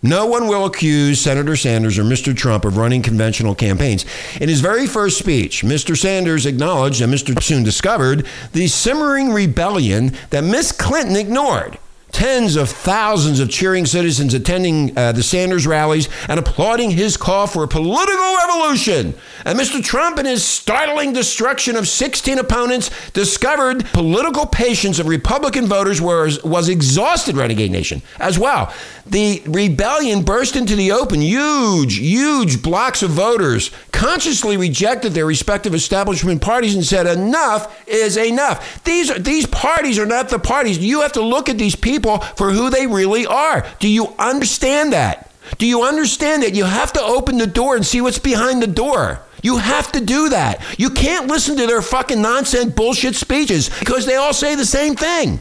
no 0.05 0.27
one 0.27 0.47
will 0.47 0.67
accuse 0.67 1.19
Senator 1.19 1.57
Sanders 1.57 1.99
or 1.99 2.05
Mr. 2.05 2.37
Trump 2.37 2.67
of 2.67 2.77
running 2.77 3.01
conventional 3.01 3.55
campaigns. 3.55 4.05
In 4.39 4.51
his 4.51 4.61
very 4.61 4.87
first 4.87 5.19
speech, 5.19 5.63
Mr. 5.63 5.97
Sanders 5.97 6.45
acknowledged, 6.45 7.01
and 7.01 7.13
Mr. 7.13 7.43
soon 7.43 7.63
discovered, 7.65 8.27
the 8.53 8.69
simmering 8.69 9.31
rebellion 9.31 10.13
that 10.29 10.45
Miss 10.45 10.73
Clinton 10.73 11.17
ignored 11.17 11.79
tens 12.15 12.55
of 12.55 12.71
thousands 12.71 13.41
of 13.41 13.51
cheering 13.51 13.85
citizens 13.85 14.35
attending 14.35 14.97
uh, 14.97 15.11
the 15.11 15.23
Sanders 15.23 15.67
rallies 15.67 16.09
and 16.29 16.39
applauding 16.39 16.93
his 16.93 17.17
call 17.17 17.49
for 17.49 17.65
a 17.65 17.69
political 17.69 18.37
revolution. 18.37 19.15
And 19.45 19.59
Mr. 19.59 19.83
Trump, 19.83 20.19
in 20.21 20.25
his 20.25 20.45
startling 20.45 21.13
destruction 21.13 21.75
of 21.75 21.89
16 21.89 22.39
opponents, 22.39 22.91
discovered 23.11 23.85
political 23.87 24.47
patience 24.47 25.01
of 25.01 25.09
Republican 25.09 25.67
voters 25.67 26.01
was, 26.01 26.43
was 26.45 26.69
exhausted, 26.69 27.37
Renegade 27.37 27.73
Nation, 27.73 28.01
as 28.21 28.39
well. 28.39 28.73
The 29.07 29.43
rebellion 29.47 30.23
burst 30.23 30.55
into 30.55 30.77
the 30.77 30.93
open. 30.93 31.21
Huge, 31.21 31.99
huge 31.99 32.63
blocks 32.63 33.03
of 33.03 33.11
voters 33.11 33.73
consciously 33.93 34.57
rejected 34.57 35.13
their 35.13 35.27
respective 35.27 35.75
establishment 35.75 36.41
parties 36.41 36.75
and 36.77 36.85
said, 36.85 37.07
enough 37.07 37.87
is 37.89 38.17
enough. 38.17 38.83
These, 38.85 39.11
are, 39.11 39.19
these 39.19 39.47
parties 39.47 39.99
are 39.99 40.07
not 40.07 40.29
the 40.29 40.39
parties. 40.39 40.79
You 40.79 41.01
have 41.03 41.13
to 41.13 41.23
look 41.23 41.49
at 41.49 41.59
these 41.59 41.75
people 41.75 42.04
people 42.05 42.19
for 42.37 42.51
who 42.51 42.71
they 42.71 42.87
really 42.87 43.27
are. 43.27 43.67
Do 43.79 43.89
you 43.89 44.15
understand 44.19 44.93
that? 44.93 45.31
Do 45.59 45.67
you 45.67 45.83
understand 45.83 46.43
that 46.43 46.55
you 46.55 46.65
have 46.65 46.93
to 46.95 47.03
open 47.03 47.39
the 47.39 47.47
door 47.47 47.77
and 47.77 47.85
see 47.85 48.01
what's 48.01 48.19
behind 48.19 48.63
the 48.63 48.67
door? 48.67 49.21
You 49.43 49.59
have 49.59 49.93
to 49.93 50.01
do 50.01 50.31
that. 50.31 50.65
You 50.79 50.91
can't 50.91 51.27
listen 51.27 51.57
to 51.57 51.67
their 51.67 51.83
fucking 51.83 52.21
nonsense 52.21 52.73
bullshit 52.73 53.15
speeches 53.15 53.69
because 53.79 54.07
they 54.07 54.17
all 54.17 54.33
say 54.33 54.55
the 54.55 54.65
same 54.65 54.97
thing. 54.97 55.41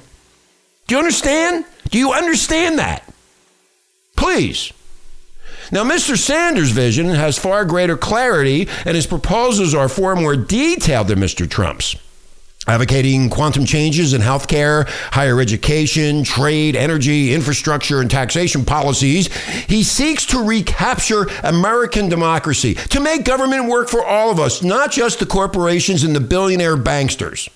Do 0.87 0.95
you 0.95 0.99
understand? 0.99 1.65
Do 1.89 1.97
you 1.97 2.11
understand 2.11 2.79
that? 2.79 3.09
Please. 4.17 4.73
Now, 5.71 5.83
Mr. 5.83 6.17
Sanders' 6.17 6.71
vision 6.71 7.07
has 7.07 7.39
far 7.39 7.63
greater 7.63 7.97
clarity, 7.97 8.67
and 8.85 8.95
his 8.95 9.07
proposals 9.07 9.73
are 9.73 9.89
far 9.89 10.15
more 10.15 10.35
detailed 10.35 11.07
than 11.07 11.19
Mr. 11.19 11.49
Trump's. 11.49 11.95
Advocating 12.67 13.29
quantum 13.29 13.65
changes 13.65 14.13
in 14.13 14.21
healthcare, 14.21 14.87
higher 15.11 15.39
education, 15.41 16.23
trade, 16.23 16.75
energy, 16.75 17.33
infrastructure, 17.33 17.99
and 17.99 18.09
taxation 18.09 18.63
policies. 18.63 19.33
He 19.67 19.83
seeks 19.83 20.25
to 20.27 20.43
recapture 20.43 21.27
American 21.43 22.09
democracy, 22.09 22.75
to 22.75 22.99
make 22.99 23.25
government 23.25 23.67
work 23.67 23.89
for 23.89 24.03
all 24.03 24.31
of 24.31 24.39
us, 24.39 24.63
not 24.63 24.91
just 24.91 25.19
the 25.19 25.25
corporations 25.25 26.03
and 26.03 26.15
the 26.15 26.21
billionaire 26.21 26.77
banksters. 26.77 27.49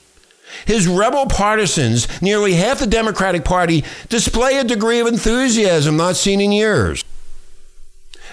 His 0.66 0.88
rebel 0.88 1.28
partisans, 1.28 2.08
nearly 2.22 2.54
half 2.54 2.80
the 2.80 2.88
Democratic 2.88 3.46
Party, 3.46 3.84
display 4.10 4.58
a 4.58 4.64
degree 4.64 5.00
of 5.00 5.08
enthusiasm 5.08 5.98
not 5.98 6.16
seen 6.16 6.42
in 6.42 6.52
years. 6.52 7.04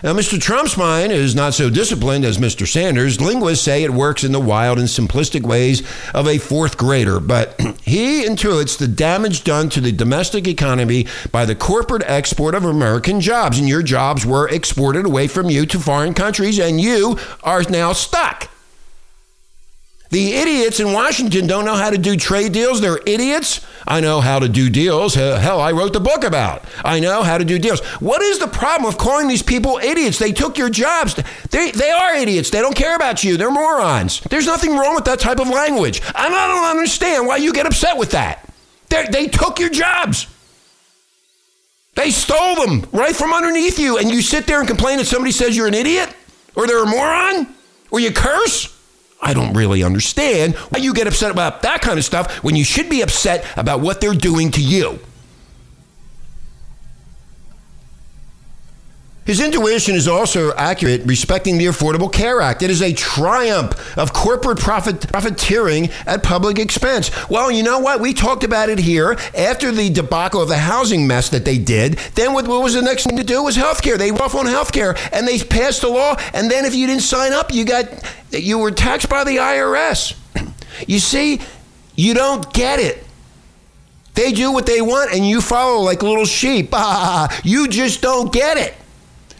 Now, 0.04 0.12
Mr. 0.12 0.38
Trump's 0.38 0.76
mind 0.76 1.12
is 1.12 1.34
not 1.34 1.54
so 1.54 1.70
disciplined 1.70 2.26
as 2.26 2.36
Mr. 2.36 2.68
Sanders. 2.68 3.22
Linguists 3.22 3.64
say 3.64 3.84
it 3.84 3.90
works 3.90 4.22
in 4.22 4.32
the 4.32 4.38
wild 4.38 4.78
and 4.78 4.86
simplistic 4.86 5.44
ways 5.44 5.82
of 6.12 6.28
a 6.28 6.36
fourth 6.36 6.76
grader, 6.76 7.20
but 7.20 7.58
he 7.82 8.22
intuits 8.22 8.76
the 8.76 8.86
damage 8.86 9.44
done 9.44 9.70
to 9.70 9.80
the 9.80 9.92
domestic 9.92 10.46
economy 10.46 11.06
by 11.32 11.46
the 11.46 11.54
corporate 11.54 12.02
export 12.04 12.54
of 12.54 12.66
American 12.66 13.18
jobs. 13.18 13.58
And 13.58 13.66
your 13.66 13.82
jobs 13.82 14.26
were 14.26 14.46
exported 14.46 15.06
away 15.06 15.26
from 15.26 15.48
you 15.48 15.64
to 15.64 15.80
foreign 15.80 16.12
countries, 16.12 16.58
and 16.58 16.78
you 16.78 17.18
are 17.42 17.62
now 17.62 17.94
stuck. 17.94 18.50
The 20.10 20.34
idiots 20.34 20.78
in 20.78 20.92
Washington 20.92 21.46
don't 21.46 21.64
know 21.64 21.74
how 21.74 21.90
to 21.90 21.98
do 21.98 22.16
trade 22.16 22.52
deals. 22.52 22.80
They're 22.80 23.00
idiots. 23.04 23.66
I 23.86 24.00
know 24.00 24.20
how 24.20 24.38
to 24.38 24.48
do 24.48 24.70
deals. 24.70 25.14
Hell, 25.14 25.60
I 25.60 25.72
wrote 25.72 25.92
the 25.92 26.00
book 26.00 26.24
about. 26.24 26.64
I 26.84 27.00
know 27.00 27.22
how 27.22 27.36
to 27.36 27.44
do 27.44 27.58
deals. 27.58 27.80
What 28.00 28.22
is 28.22 28.38
the 28.38 28.46
problem 28.46 28.88
of 28.88 28.96
calling 28.96 29.26
these 29.26 29.42
people 29.42 29.78
idiots? 29.82 30.18
They 30.18 30.32
took 30.32 30.56
your 30.56 30.70
jobs. 30.70 31.14
They, 31.50 31.72
they 31.72 31.90
are 31.90 32.14
idiots. 32.14 32.50
They 32.50 32.60
don't 32.60 32.76
care 32.76 32.94
about 32.94 33.24
you. 33.24 33.36
They're 33.36 33.50
morons. 33.50 34.20
There's 34.20 34.46
nothing 34.46 34.76
wrong 34.76 34.94
with 34.94 35.04
that 35.06 35.20
type 35.20 35.40
of 35.40 35.48
language. 35.48 36.00
And 36.00 36.34
I 36.34 36.48
don't 36.48 36.70
understand 36.70 37.26
why 37.26 37.38
you 37.38 37.52
get 37.52 37.66
upset 37.66 37.98
with 37.98 38.12
that. 38.12 38.48
They're, 38.90 39.08
they 39.08 39.26
took 39.26 39.58
your 39.58 39.70
jobs. 39.70 40.28
They 41.96 42.10
stole 42.10 42.66
them 42.66 42.88
right 42.92 43.14
from 43.14 43.32
underneath 43.32 43.78
you. 43.78 43.98
And 43.98 44.10
you 44.10 44.22
sit 44.22 44.46
there 44.46 44.60
and 44.60 44.68
complain 44.68 44.98
that 44.98 45.06
somebody 45.06 45.32
says 45.32 45.56
you're 45.56 45.66
an 45.66 45.74
idiot 45.74 46.14
or 46.54 46.66
they're 46.66 46.82
a 46.82 46.86
moron 46.86 47.54
or 47.90 48.00
you 48.00 48.12
curse. 48.12 48.73
I 49.24 49.32
don't 49.32 49.54
really 49.54 49.82
understand 49.82 50.54
why 50.54 50.80
you 50.80 50.92
get 50.92 51.06
upset 51.06 51.30
about 51.30 51.62
that 51.62 51.80
kind 51.80 51.98
of 51.98 52.04
stuff 52.04 52.30
when 52.44 52.54
you 52.56 52.64
should 52.64 52.90
be 52.90 53.00
upset 53.00 53.44
about 53.56 53.80
what 53.80 54.00
they're 54.00 54.12
doing 54.12 54.50
to 54.52 54.60
you. 54.60 55.00
His 59.24 59.40
intuition 59.40 59.94
is 59.94 60.06
also 60.06 60.52
accurate 60.54 61.02
respecting 61.06 61.56
the 61.56 61.64
Affordable 61.64 62.12
Care 62.12 62.42
Act. 62.42 62.62
It 62.62 62.70
is 62.70 62.82
a 62.82 62.92
triumph 62.92 63.96
of 63.96 64.12
corporate 64.12 64.58
profit, 64.58 65.10
profiteering 65.10 65.88
at 66.06 66.22
public 66.22 66.58
expense. 66.58 67.10
Well, 67.30 67.50
you 67.50 67.62
know 67.62 67.78
what? 67.78 68.00
We 68.00 68.12
talked 68.12 68.44
about 68.44 68.68
it 68.68 68.78
here 68.78 69.16
after 69.34 69.72
the 69.72 69.88
debacle 69.88 70.42
of 70.42 70.50
the 70.50 70.58
housing 70.58 71.06
mess 71.06 71.30
that 71.30 71.46
they 71.46 71.56
did. 71.56 71.94
Then 72.14 72.34
what, 72.34 72.46
what 72.46 72.62
was 72.62 72.74
the 72.74 72.82
next 72.82 73.04
thing 73.04 73.16
to 73.16 73.24
do 73.24 73.42
was 73.42 73.56
health 73.56 73.80
care. 73.80 73.96
They 73.96 74.12
were 74.12 74.20
off 74.20 74.34
on 74.34 74.44
health 74.44 74.72
care 74.72 74.94
and 75.10 75.26
they 75.26 75.38
passed 75.38 75.82
a 75.84 75.88
law. 75.88 76.16
And 76.34 76.50
then 76.50 76.66
if 76.66 76.74
you 76.74 76.86
didn't 76.86 77.02
sign 77.02 77.32
up, 77.32 77.50
you 77.50 77.64
got 77.64 77.86
you 78.42 78.58
were 78.58 78.70
taxed 78.70 79.08
by 79.08 79.24
the 79.24 79.36
IRS. 79.36 80.16
You 80.86 80.98
see, 80.98 81.40
you 81.94 82.14
don't 82.14 82.52
get 82.52 82.80
it. 82.80 83.04
They 84.14 84.32
do 84.32 84.52
what 84.52 84.66
they 84.66 84.80
want 84.80 85.12
and 85.12 85.26
you 85.26 85.40
follow 85.40 85.82
like 85.82 86.02
little 86.02 86.24
sheep. 86.24 86.72
You 87.44 87.68
just 87.68 88.00
don't 88.00 88.32
get 88.32 88.56
it. 88.56 88.74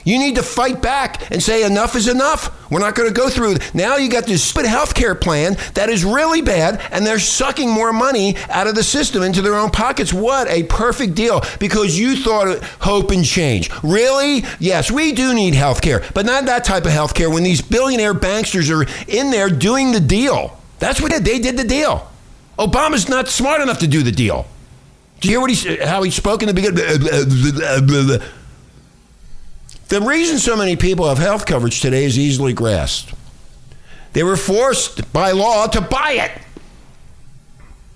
You 0.05 0.19
need 0.19 0.37
to 0.37 0.43
fight 0.43 0.83
back 0.83 1.31
and 1.31 1.43
say 1.43 1.65
enough 1.65 1.97
is 1.97 2.09
enough. 2.09 2.71
We're 2.71 2.81
not 2.81 2.95
going 2.95 3.09
to 3.09 3.15
go 3.15 3.29
through. 3.29 3.57
Now 3.73 3.97
you 3.97 4.11
got 4.11 4.27
this 4.27 4.45
split 4.45 4.67
health 4.67 4.95
care 4.95 5.15
plan 5.15 5.57
that 5.75 5.89
is 5.89 6.05
really 6.05 6.43
bad, 6.43 6.83
and 6.91 7.07
they're 7.07 7.19
sucking 7.19 7.71
more 7.71 7.93
money 7.93 8.37
out 8.51 8.67
of 8.67 8.75
the 8.75 8.83
system 8.83 9.23
into 9.23 9.43
their 9.43 9.55
own 9.55 9.71
pockets. 9.71 10.13
What 10.13 10.49
a 10.49 10.65
perfect 10.65 11.15
deal 11.15 11.43
because 11.59 11.99
you 11.99 12.17
thought 12.17 12.63
hope 12.81 13.11
and 13.11 13.25
change. 13.25 13.71
Really? 13.83 14.45
Yes, 14.59 14.91
we 14.91 15.13
do 15.13 15.35
need 15.35 15.55
health 15.55 15.81
care, 15.81 16.03
but 16.15 16.27
not 16.27 16.45
that 16.47 16.65
type 16.65 16.85
of 16.85 16.93
health 16.93 17.15
care 17.15 17.31
when 17.31 17.43
these 17.43 17.63
billionaire 17.63 18.15
banksters 18.15 18.71
are 18.71 18.87
in 19.09 19.31
there 19.31 19.49
doing 19.49 19.93
the 19.93 20.01
deal. 20.01 20.59
That's 20.79 21.01
what 21.01 21.13
they 21.13 21.19
did. 21.19 21.35
They 21.35 21.39
did 21.39 21.57
the 21.57 21.65
deal. 21.65 22.09
Obama's 22.59 23.09
not 23.09 23.29
smart 23.29 23.61
enough 23.61 23.79
to 23.81 23.89
do 23.89 24.03
the 24.03 24.13
deal. 24.13 24.47
Do 25.21 25.29
you 25.29 25.35
hear 25.35 25.41
what 25.41 25.51
he, 25.51 25.77
how 25.77 26.03
he 26.03 26.11
spoke 26.11 26.43
in 26.43 26.49
the 26.49 26.55
beginning? 26.55 26.79
The 29.89 30.01
reason 30.01 30.39
so 30.39 30.57
many 30.57 30.77
people 30.77 31.09
have 31.09 31.19
health 31.19 31.47
coverage 31.47 31.81
today 31.81 32.05
is 32.05 32.19
easily 32.19 32.53
grasped. 32.53 33.15
They 34.13 34.23
were 34.23 34.37
forced 34.37 35.13
by 35.13 35.33
law 35.33 35.67
to 35.67 35.81
buy 35.81 36.13
it. 36.13 36.44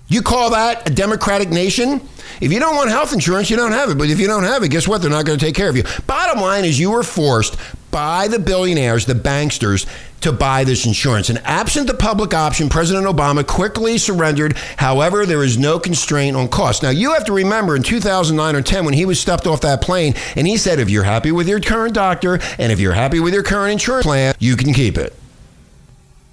You 0.09 0.23
call 0.23 0.49
that 0.49 0.89
a 0.89 0.93
democratic 0.93 1.49
nation? 1.49 2.01
If 2.41 2.51
you 2.51 2.59
don't 2.59 2.75
want 2.75 2.89
health 2.89 3.13
insurance, 3.13 3.49
you 3.49 3.57
don't 3.57 3.73
have 3.73 3.89
it. 3.89 3.97
But 3.97 4.09
if 4.09 4.19
you 4.19 4.25
don't 4.27 4.43
have 4.43 4.63
it, 4.63 4.69
guess 4.69 4.87
what? 4.87 5.01
They're 5.01 5.11
not 5.11 5.25
going 5.25 5.37
to 5.37 5.45
take 5.45 5.55
care 5.55 5.69
of 5.69 5.77
you. 5.77 5.83
Bottom 6.07 6.41
line 6.41 6.65
is 6.65 6.79
you 6.79 6.91
were 6.91 7.03
forced 7.03 7.57
by 7.91 8.27
the 8.27 8.39
billionaires, 8.39 9.05
the 9.05 9.13
banksters, 9.13 9.87
to 10.21 10.31
buy 10.31 10.63
this 10.63 10.85
insurance. 10.85 11.29
And 11.29 11.39
absent 11.39 11.87
the 11.87 11.93
public 11.93 12.33
option, 12.33 12.69
President 12.69 13.05
Obama 13.05 13.45
quickly 13.45 13.97
surrendered. 13.97 14.57
However, 14.77 15.25
there 15.25 15.43
is 15.43 15.57
no 15.57 15.79
constraint 15.79 16.35
on 16.35 16.47
cost. 16.47 16.81
Now, 16.81 16.89
you 16.89 17.13
have 17.13 17.25
to 17.25 17.33
remember 17.33 17.75
in 17.75 17.83
2009 17.83 18.55
or 18.55 18.61
10 18.61 18.85
when 18.85 18.93
he 18.95 19.05
was 19.05 19.19
stepped 19.19 19.45
off 19.45 19.61
that 19.61 19.81
plane 19.81 20.15
and 20.35 20.47
he 20.47 20.57
said, 20.57 20.79
if 20.79 20.89
you're 20.89 21.03
happy 21.03 21.31
with 21.31 21.47
your 21.47 21.59
current 21.59 21.93
doctor 21.93 22.39
and 22.57 22.71
if 22.71 22.79
you're 22.79 22.93
happy 22.93 23.19
with 23.19 23.33
your 23.33 23.43
current 23.43 23.73
insurance 23.73 24.05
plan, 24.05 24.33
you 24.39 24.55
can 24.55 24.73
keep 24.73 24.97
it. 24.97 25.13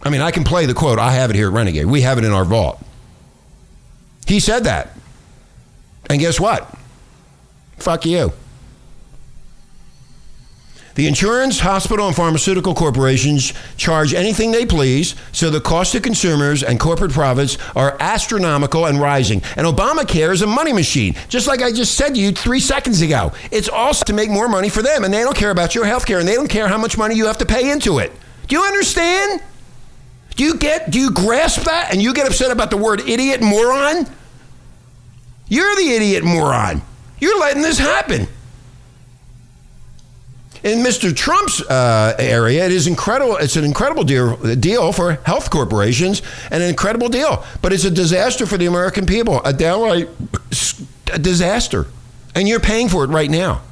I 0.02 0.10
mean, 0.10 0.20
I 0.20 0.30
can 0.30 0.44
play 0.44 0.66
the 0.66 0.74
quote. 0.74 0.98
I 0.98 1.12
have 1.12 1.30
it 1.30 1.36
here 1.36 1.48
at 1.48 1.54
Renegade. 1.54 1.86
We 1.86 2.02
have 2.02 2.18
it 2.18 2.24
in 2.24 2.32
our 2.32 2.44
vault. 2.44 2.82
He 4.26 4.40
said 4.40 4.64
that. 4.64 4.96
And 6.10 6.20
guess 6.20 6.38
what? 6.40 6.72
Fuck 7.78 8.06
you. 8.06 8.32
The 10.96 11.06
insurance, 11.06 11.60
hospital, 11.60 12.06
and 12.06 12.16
pharmaceutical 12.16 12.74
corporations 12.74 13.52
charge 13.76 14.14
anything 14.14 14.50
they 14.50 14.64
please, 14.64 15.14
so 15.30 15.50
the 15.50 15.60
cost 15.60 15.92
to 15.92 16.00
consumers 16.00 16.62
and 16.62 16.80
corporate 16.80 17.12
profits 17.12 17.58
are 17.76 17.98
astronomical 18.00 18.86
and 18.86 18.98
rising. 18.98 19.42
And 19.56 19.66
Obamacare 19.66 20.32
is 20.32 20.40
a 20.40 20.46
money 20.46 20.72
machine, 20.72 21.14
just 21.28 21.46
like 21.46 21.60
I 21.60 21.70
just 21.70 21.96
said 21.96 22.14
to 22.14 22.20
you 22.20 22.32
three 22.32 22.60
seconds 22.60 23.02
ago. 23.02 23.32
It's 23.50 23.68
also 23.68 24.06
to 24.06 24.14
make 24.14 24.30
more 24.30 24.48
money 24.48 24.70
for 24.70 24.80
them, 24.80 25.04
and 25.04 25.12
they 25.12 25.20
don't 25.20 25.36
care 25.36 25.50
about 25.50 25.74
your 25.74 25.84
health 25.84 26.06
care, 26.06 26.18
and 26.18 26.26
they 26.26 26.34
don't 26.34 26.48
care 26.48 26.66
how 26.66 26.78
much 26.78 26.96
money 26.96 27.14
you 27.14 27.26
have 27.26 27.38
to 27.38 27.46
pay 27.46 27.70
into 27.70 27.98
it. 27.98 28.10
Do 28.48 28.56
you 28.56 28.62
understand? 28.62 29.42
Do 30.36 30.44
you 30.44 30.56
get, 30.56 30.90
do 30.90 31.00
you 31.00 31.10
grasp 31.10 31.62
that? 31.62 31.92
And 31.92 32.00
you 32.00 32.14
get 32.14 32.26
upset 32.26 32.50
about 32.50 32.70
the 32.70 32.76
word 32.76 33.00
idiot 33.00 33.40
moron? 33.42 34.06
You're 35.48 35.74
the 35.76 35.88
idiot 35.88 36.24
moron. 36.24 36.82
You're 37.20 37.38
letting 37.40 37.62
this 37.62 37.78
happen. 37.78 38.28
In 40.62 40.78
Mr. 40.80 41.14
Trump's 41.14 41.62
uh, 41.62 42.16
area, 42.18 42.66
it 42.66 42.72
is 42.72 42.86
incredible. 42.86 43.36
It's 43.36 43.56
an 43.56 43.64
incredible 43.64 44.04
deal, 44.04 44.36
deal 44.56 44.92
for 44.92 45.12
health 45.24 45.50
corporations, 45.50 46.22
and 46.50 46.62
an 46.62 46.68
incredible 46.68 47.08
deal. 47.08 47.44
But 47.62 47.72
it's 47.72 47.84
a 47.84 47.90
disaster 47.90 48.46
for 48.46 48.58
the 48.58 48.66
American 48.66 49.06
people, 49.06 49.40
a 49.44 49.52
downright 49.52 50.08
a 51.12 51.18
disaster, 51.18 51.86
and 52.34 52.48
you're 52.48 52.60
paying 52.60 52.88
for 52.88 53.04
it 53.04 53.08
right 53.08 53.30
now. 53.30 53.62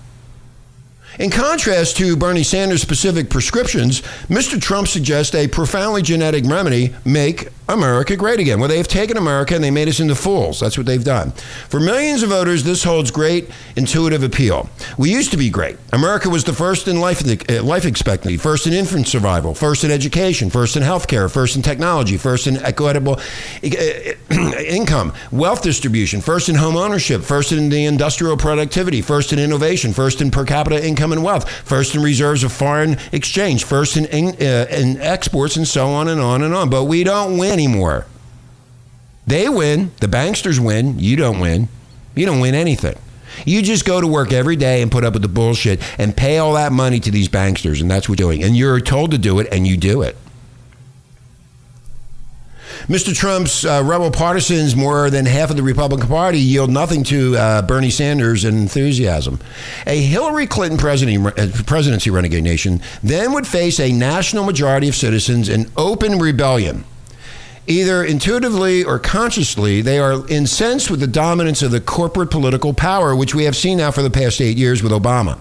In 1.18 1.30
contrast 1.30 1.96
to 1.98 2.16
Bernie 2.16 2.42
Sanders' 2.42 2.82
specific 2.82 3.30
prescriptions, 3.30 4.02
Mr. 4.28 4.60
Trump 4.60 4.88
suggests 4.88 5.32
a 5.36 5.46
profoundly 5.46 6.02
genetic 6.02 6.44
remedy 6.44 6.92
make 7.04 7.50
America 7.68 8.14
great 8.14 8.40
again. 8.40 8.60
Well, 8.60 8.68
they've 8.68 8.86
taken 8.86 9.16
America 9.16 9.54
and 9.54 9.64
they 9.64 9.70
made 9.70 9.88
us 9.88 9.98
into 9.98 10.14
fools. 10.14 10.60
That's 10.60 10.76
what 10.76 10.86
they've 10.86 11.02
done. 11.02 11.30
For 11.70 11.80
millions 11.80 12.22
of 12.22 12.28
voters, 12.28 12.62
this 12.62 12.84
holds 12.84 13.10
great 13.10 13.48
intuitive 13.74 14.22
appeal. 14.22 14.68
We 14.98 15.10
used 15.10 15.30
to 15.30 15.38
be 15.38 15.48
great. 15.48 15.78
America 15.92 16.28
was 16.28 16.44
the 16.44 16.52
first 16.52 16.88
in 16.88 17.00
life, 17.00 17.22
uh, 17.24 17.62
life 17.62 17.86
expectancy, 17.86 18.36
first 18.36 18.66
in 18.66 18.74
infant 18.74 19.08
survival, 19.08 19.54
first 19.54 19.82
in 19.82 19.90
education, 19.90 20.50
first 20.50 20.76
in 20.76 20.82
healthcare, 20.82 21.32
first 21.32 21.56
in 21.56 21.62
technology, 21.62 22.18
first 22.18 22.46
in 22.46 22.58
equitable 22.58 23.14
uh, 23.14 23.68
income, 24.60 25.14
wealth 25.32 25.62
distribution, 25.62 26.20
first 26.20 26.50
in 26.50 26.56
home 26.56 26.76
ownership, 26.76 27.22
first 27.22 27.50
in 27.50 27.70
the 27.70 27.86
industrial 27.86 28.36
productivity, 28.36 29.00
first 29.00 29.32
in 29.32 29.38
innovation, 29.38 29.94
first 29.94 30.20
in 30.20 30.30
per 30.30 30.44
capita 30.44 30.86
income 30.86 31.12
and 31.12 31.24
wealth, 31.24 31.48
first 31.48 31.94
in 31.94 32.02
reserves 32.02 32.44
of 32.44 32.52
foreign 32.52 32.98
exchange, 33.12 33.64
first 33.64 33.96
in, 33.96 34.04
in, 34.06 34.28
uh, 34.46 34.66
in 34.70 35.00
exports, 35.00 35.56
and 35.56 35.66
so 35.66 35.88
on 35.88 36.08
and 36.08 36.20
on 36.20 36.42
and 36.42 36.52
on. 36.52 36.68
But 36.68 36.84
we 36.84 37.04
don't 37.04 37.38
win 37.38 37.53
anymore. 37.54 38.06
They 39.26 39.48
win. 39.48 39.92
The 40.00 40.06
banksters 40.06 40.58
win. 40.58 40.98
You 40.98 41.16
don't 41.16 41.40
win. 41.40 41.68
You 42.14 42.26
don't 42.26 42.40
win 42.40 42.54
anything. 42.54 42.98
You 43.46 43.62
just 43.62 43.84
go 43.84 44.00
to 44.00 44.06
work 44.06 44.32
every 44.32 44.56
day 44.56 44.82
and 44.82 44.92
put 44.92 45.04
up 45.04 45.14
with 45.14 45.22
the 45.22 45.28
bullshit 45.28 45.80
and 45.98 46.16
pay 46.16 46.38
all 46.38 46.54
that 46.54 46.72
money 46.72 47.00
to 47.00 47.10
these 47.10 47.28
banksters, 47.28 47.80
and 47.80 47.90
that's 47.90 48.08
what 48.08 48.20
you're 48.20 48.28
doing. 48.28 48.44
And 48.44 48.56
you're 48.56 48.80
told 48.80 49.10
to 49.12 49.18
do 49.18 49.38
it, 49.40 49.48
and 49.50 49.66
you 49.66 49.76
do 49.76 50.02
it. 50.02 50.16
Mr. 52.86 53.14
Trump's 53.14 53.64
uh, 53.64 53.82
rebel 53.84 54.10
partisans, 54.10 54.76
more 54.76 55.08
than 55.08 55.24
half 55.24 55.48
of 55.48 55.56
the 55.56 55.62
Republican 55.62 56.06
Party, 56.06 56.38
yield 56.38 56.70
nothing 56.70 57.02
to 57.04 57.34
uh, 57.36 57.62
Bernie 57.62 57.88
Sanders' 57.88 58.44
enthusiasm. 58.44 59.40
A 59.86 60.02
Hillary 60.02 60.46
Clinton 60.46 60.78
uh, 60.78 61.30
presidency 61.66 62.10
renegade 62.10 62.44
nation 62.44 62.82
then 63.02 63.32
would 63.32 63.46
face 63.46 63.80
a 63.80 63.90
national 63.90 64.44
majority 64.44 64.88
of 64.88 64.94
citizens 64.94 65.48
in 65.48 65.70
open 65.76 66.18
rebellion 66.18 66.84
Either 67.66 68.04
intuitively 68.04 68.84
or 68.84 68.98
consciously, 68.98 69.80
they 69.80 69.98
are 69.98 70.26
incensed 70.28 70.90
with 70.90 71.00
the 71.00 71.06
dominance 71.06 71.62
of 71.62 71.70
the 71.70 71.80
corporate 71.80 72.30
political 72.30 72.74
power, 72.74 73.16
which 73.16 73.34
we 73.34 73.44
have 73.44 73.56
seen 73.56 73.78
now 73.78 73.90
for 73.90 74.02
the 74.02 74.10
past 74.10 74.38
eight 74.40 74.58
years 74.58 74.82
with 74.82 74.92
Obama. 74.92 75.38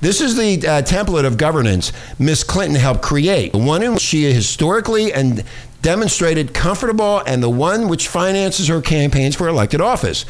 This 0.00 0.22
is 0.22 0.36
the 0.36 0.66
uh, 0.66 0.82
template 0.82 1.26
of 1.26 1.36
governance 1.36 1.92
Miss 2.18 2.42
Clinton 2.42 2.80
helped 2.80 3.02
create, 3.02 3.52
the 3.52 3.58
one 3.58 3.82
in 3.82 3.92
which 3.92 4.02
she 4.02 4.32
historically 4.32 5.12
and 5.12 5.44
demonstrated 5.82 6.54
comfortable, 6.54 7.22
and 7.26 7.42
the 7.42 7.50
one 7.50 7.88
which 7.88 8.08
finances 8.08 8.68
her 8.68 8.80
campaigns 8.80 9.36
for 9.36 9.46
elected 9.46 9.82
office. 9.82 10.24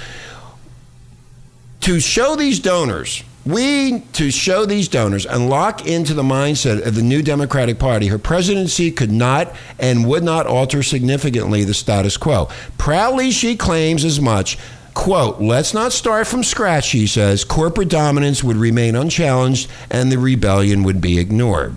To 1.83 2.01
show 2.01 2.35
these 2.35 2.59
donors 2.59 3.23
we, 3.47 4.01
to 4.15 4.31
show 4.31 4.67
these 4.67 4.89
donors 4.89 5.25
and 5.25 5.49
lock 5.49 5.87
into 5.87 6.15
the 6.15 6.23
mindset 6.23 6.85
of 6.85 6.97
the 6.97 7.03
new 7.03 7.23
Democratic 7.23 7.79
Party, 7.79 8.09
her 8.09 8.19
presidency 8.19 8.91
could 8.91 9.13
not 9.13 9.55
and 9.79 10.07
would 10.07 10.25
not 10.25 10.47
alter 10.47 10.83
significantly 10.83 11.63
the 11.63 11.73
status 11.75 12.17
quo. 12.17 12.49
Proudly, 12.77 13.31
she 13.31 13.57
claims 13.57 14.05
as 14.05 14.21
much. 14.21 14.59
Quote, 14.95 15.41
let's 15.41 15.73
not 15.73 15.93
start 15.93 16.27
from 16.27 16.43
scratch, 16.43 16.87
she 16.87 17.07
says. 17.07 17.45
Corporate 17.45 17.89
dominance 17.89 18.43
would 18.43 18.57
remain 18.57 18.97
unchallenged 18.97 19.71
and 19.91 20.11
the 20.11 20.19
rebellion 20.19 20.83
would 20.83 21.01
be 21.01 21.19
ignored. 21.19 21.77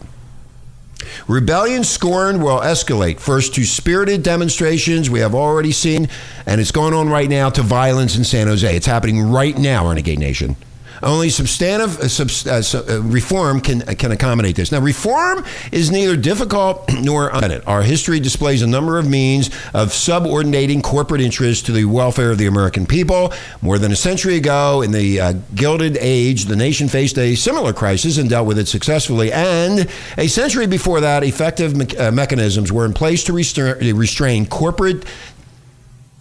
Rebellion 1.28 1.84
scorned 1.84 2.44
will 2.44 2.60
escalate 2.60 3.20
first 3.20 3.54
to 3.56 3.66
spirited 3.66 4.24
demonstrations 4.24 5.10
we 5.10 5.20
have 5.20 5.36
already 5.36 5.72
seen, 5.72 6.08
and 6.46 6.60
it's 6.60 6.72
going 6.72 6.94
on 6.94 7.10
right 7.10 7.30
now 7.30 7.50
to 7.50 7.62
violence 7.62 8.16
in 8.16 8.24
San 8.24 8.48
Jose. 8.48 8.76
It's 8.76 8.86
happening 8.86 9.22
right 9.22 9.58
now, 9.58 9.88
Renegade 9.88 10.20
Nation. 10.20 10.56
Only 11.02 11.30
substantive 11.30 12.00
uh, 12.00 12.52
uh, 12.52 12.62
uh, 12.98 13.02
reform 13.02 13.62
can 13.62 13.84
uh, 13.84 13.94
can 13.98 14.12
accommodate 14.12 14.56
this. 14.56 14.72
Now, 14.72 14.80
reform 14.80 15.46
is 15.72 15.92
neither 15.92 16.18
difficult 16.18 16.92
nor 17.02 17.32
unintended. 17.32 17.64
Our 17.68 17.84
history 17.84 18.20
displays 18.20 18.62
a 18.62 18.68
number 18.68 18.98
of 18.98 19.08
means 19.08 19.50
of 19.74 19.94
subordinating 19.94 20.82
corporate 20.82 21.22
interests 21.22 21.64
to 21.68 21.72
the 21.72 21.86
welfare 21.86 22.32
of 22.32 22.38
the 22.38 22.48
American 22.48 22.86
people. 22.86 23.34
More 23.62 23.78
than 23.78 23.92
a 23.92 23.96
century 23.96 24.36
ago, 24.36 24.82
in 24.82 24.92
the 24.92 25.20
uh, 25.20 25.34
Gilded 25.56 25.98
Age, 26.00 26.46
the 26.46 26.56
nation 26.56 26.88
faced 26.88 27.18
a 27.18 27.36
similar 27.36 27.74
crisis 27.74 28.18
and 28.18 28.30
dealt 28.30 28.48
with 28.48 28.60
it 28.60 28.68
successfully. 28.68 29.32
And 29.32 29.90
a 30.18 30.28
century 30.28 30.68
before 30.68 31.02
that, 31.02 31.24
effective 31.24 31.76
me- 31.76 31.98
uh, 31.98 32.12
mechanisms 32.12 32.72
were 32.72 32.86
in 32.86 32.94
place 32.94 33.24
to 33.26 33.34
restra- 33.34 33.80
restrain 33.98 34.46
corporate 34.46 35.06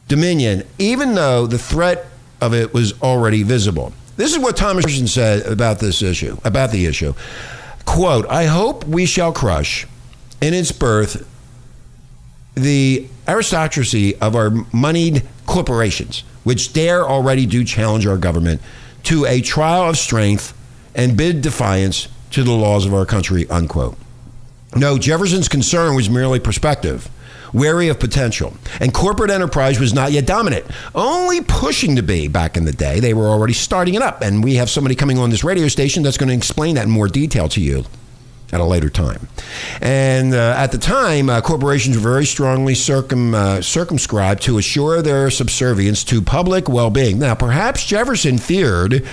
dominion, 0.07 0.64
even 0.79 1.14
though 1.14 1.47
the 1.47 1.59
threat 1.59 2.07
of 2.41 2.55
it 2.55 2.73
was 2.73 3.01
already 3.03 3.43
visible. 3.43 3.93
This 4.18 4.33
is 4.33 4.40
what 4.40 4.57
Thomas 4.57 4.85
Jefferson 4.85 5.07
said 5.07 5.46
about 5.46 5.78
this 5.78 6.02
issue, 6.02 6.37
about 6.44 6.72
the 6.72 6.87
issue. 6.87 7.14
Quote, 7.85 8.26
I 8.26 8.46
hope 8.46 8.85
we 8.85 9.07
shall 9.07 9.33
crush 9.33 9.87
in 10.40 10.54
its 10.54 10.72
birth 10.72 11.24
the 12.57 13.07
aristocracy 13.28 14.16
of 14.16 14.35
our 14.35 14.50
moneyed 14.72 15.22
corporations, 15.46 16.24
which 16.42 16.72
dare 16.72 17.09
already 17.09 17.46
do 17.46 17.62
challenge 17.62 18.07
our 18.07 18.18
government 18.18 18.61
to 19.04 19.24
a 19.24 19.40
trial 19.40 19.88
of 19.88 19.96
strength 19.96 20.52
and 20.96 21.16
bid 21.16 21.40
defiance 21.40 22.09
to 22.33 22.42
the 22.42 22.50
laws 22.50 22.87
of 22.87 22.92
our 22.92 23.07
country, 23.07 23.48
unquote. 23.48 23.96
No, 24.74 24.98
Jefferson's 24.98 25.48
concern 25.48 25.94
was 25.94 26.11
merely 26.11 26.40
perspective 26.40 27.09
wary 27.52 27.88
of 27.88 27.98
potential. 27.98 28.54
And 28.80 28.92
corporate 28.92 29.30
enterprise 29.30 29.80
was 29.80 29.94
not 29.94 30.12
yet 30.12 30.26
dominant, 30.26 30.66
only 30.94 31.42
pushing 31.42 31.96
to 31.96 32.02
be 32.02 32.28
back 32.28 32.56
in 32.56 32.64
the 32.64 32.72
day. 32.72 33.00
They 33.00 33.14
were 33.14 33.28
already 33.28 33.54
starting 33.54 33.94
it 33.94 34.02
up. 34.02 34.22
And 34.22 34.42
we 34.42 34.54
have 34.54 34.70
somebody 34.70 34.94
coming 34.94 35.18
on 35.18 35.30
this 35.30 35.44
radio 35.44 35.68
station 35.68 36.02
that's 36.02 36.16
going 36.16 36.28
to 36.28 36.34
explain 36.34 36.74
that 36.76 36.84
in 36.84 36.90
more 36.90 37.08
detail 37.08 37.48
to 37.50 37.61
you 37.61 37.84
at 38.52 38.61
a 38.61 38.64
later 38.64 38.88
time. 38.88 39.28
And 39.80 40.34
uh, 40.34 40.54
at 40.56 40.72
the 40.72 40.78
time, 40.78 41.28
uh, 41.28 41.40
corporations 41.40 41.96
were 41.96 42.02
very 42.02 42.24
strongly 42.24 42.74
circum, 42.74 43.34
uh, 43.34 43.61
circumscribed 43.61 44.42
to 44.42 44.58
assure 44.58 45.02
their 45.02 45.30
subservience 45.30 46.04
to 46.04 46.22
public 46.22 46.68
well 46.68 46.90
being. 46.90 47.18
Now, 47.18 47.34
perhaps 47.34 47.84
Jefferson 47.84 48.38
feared 48.38 49.06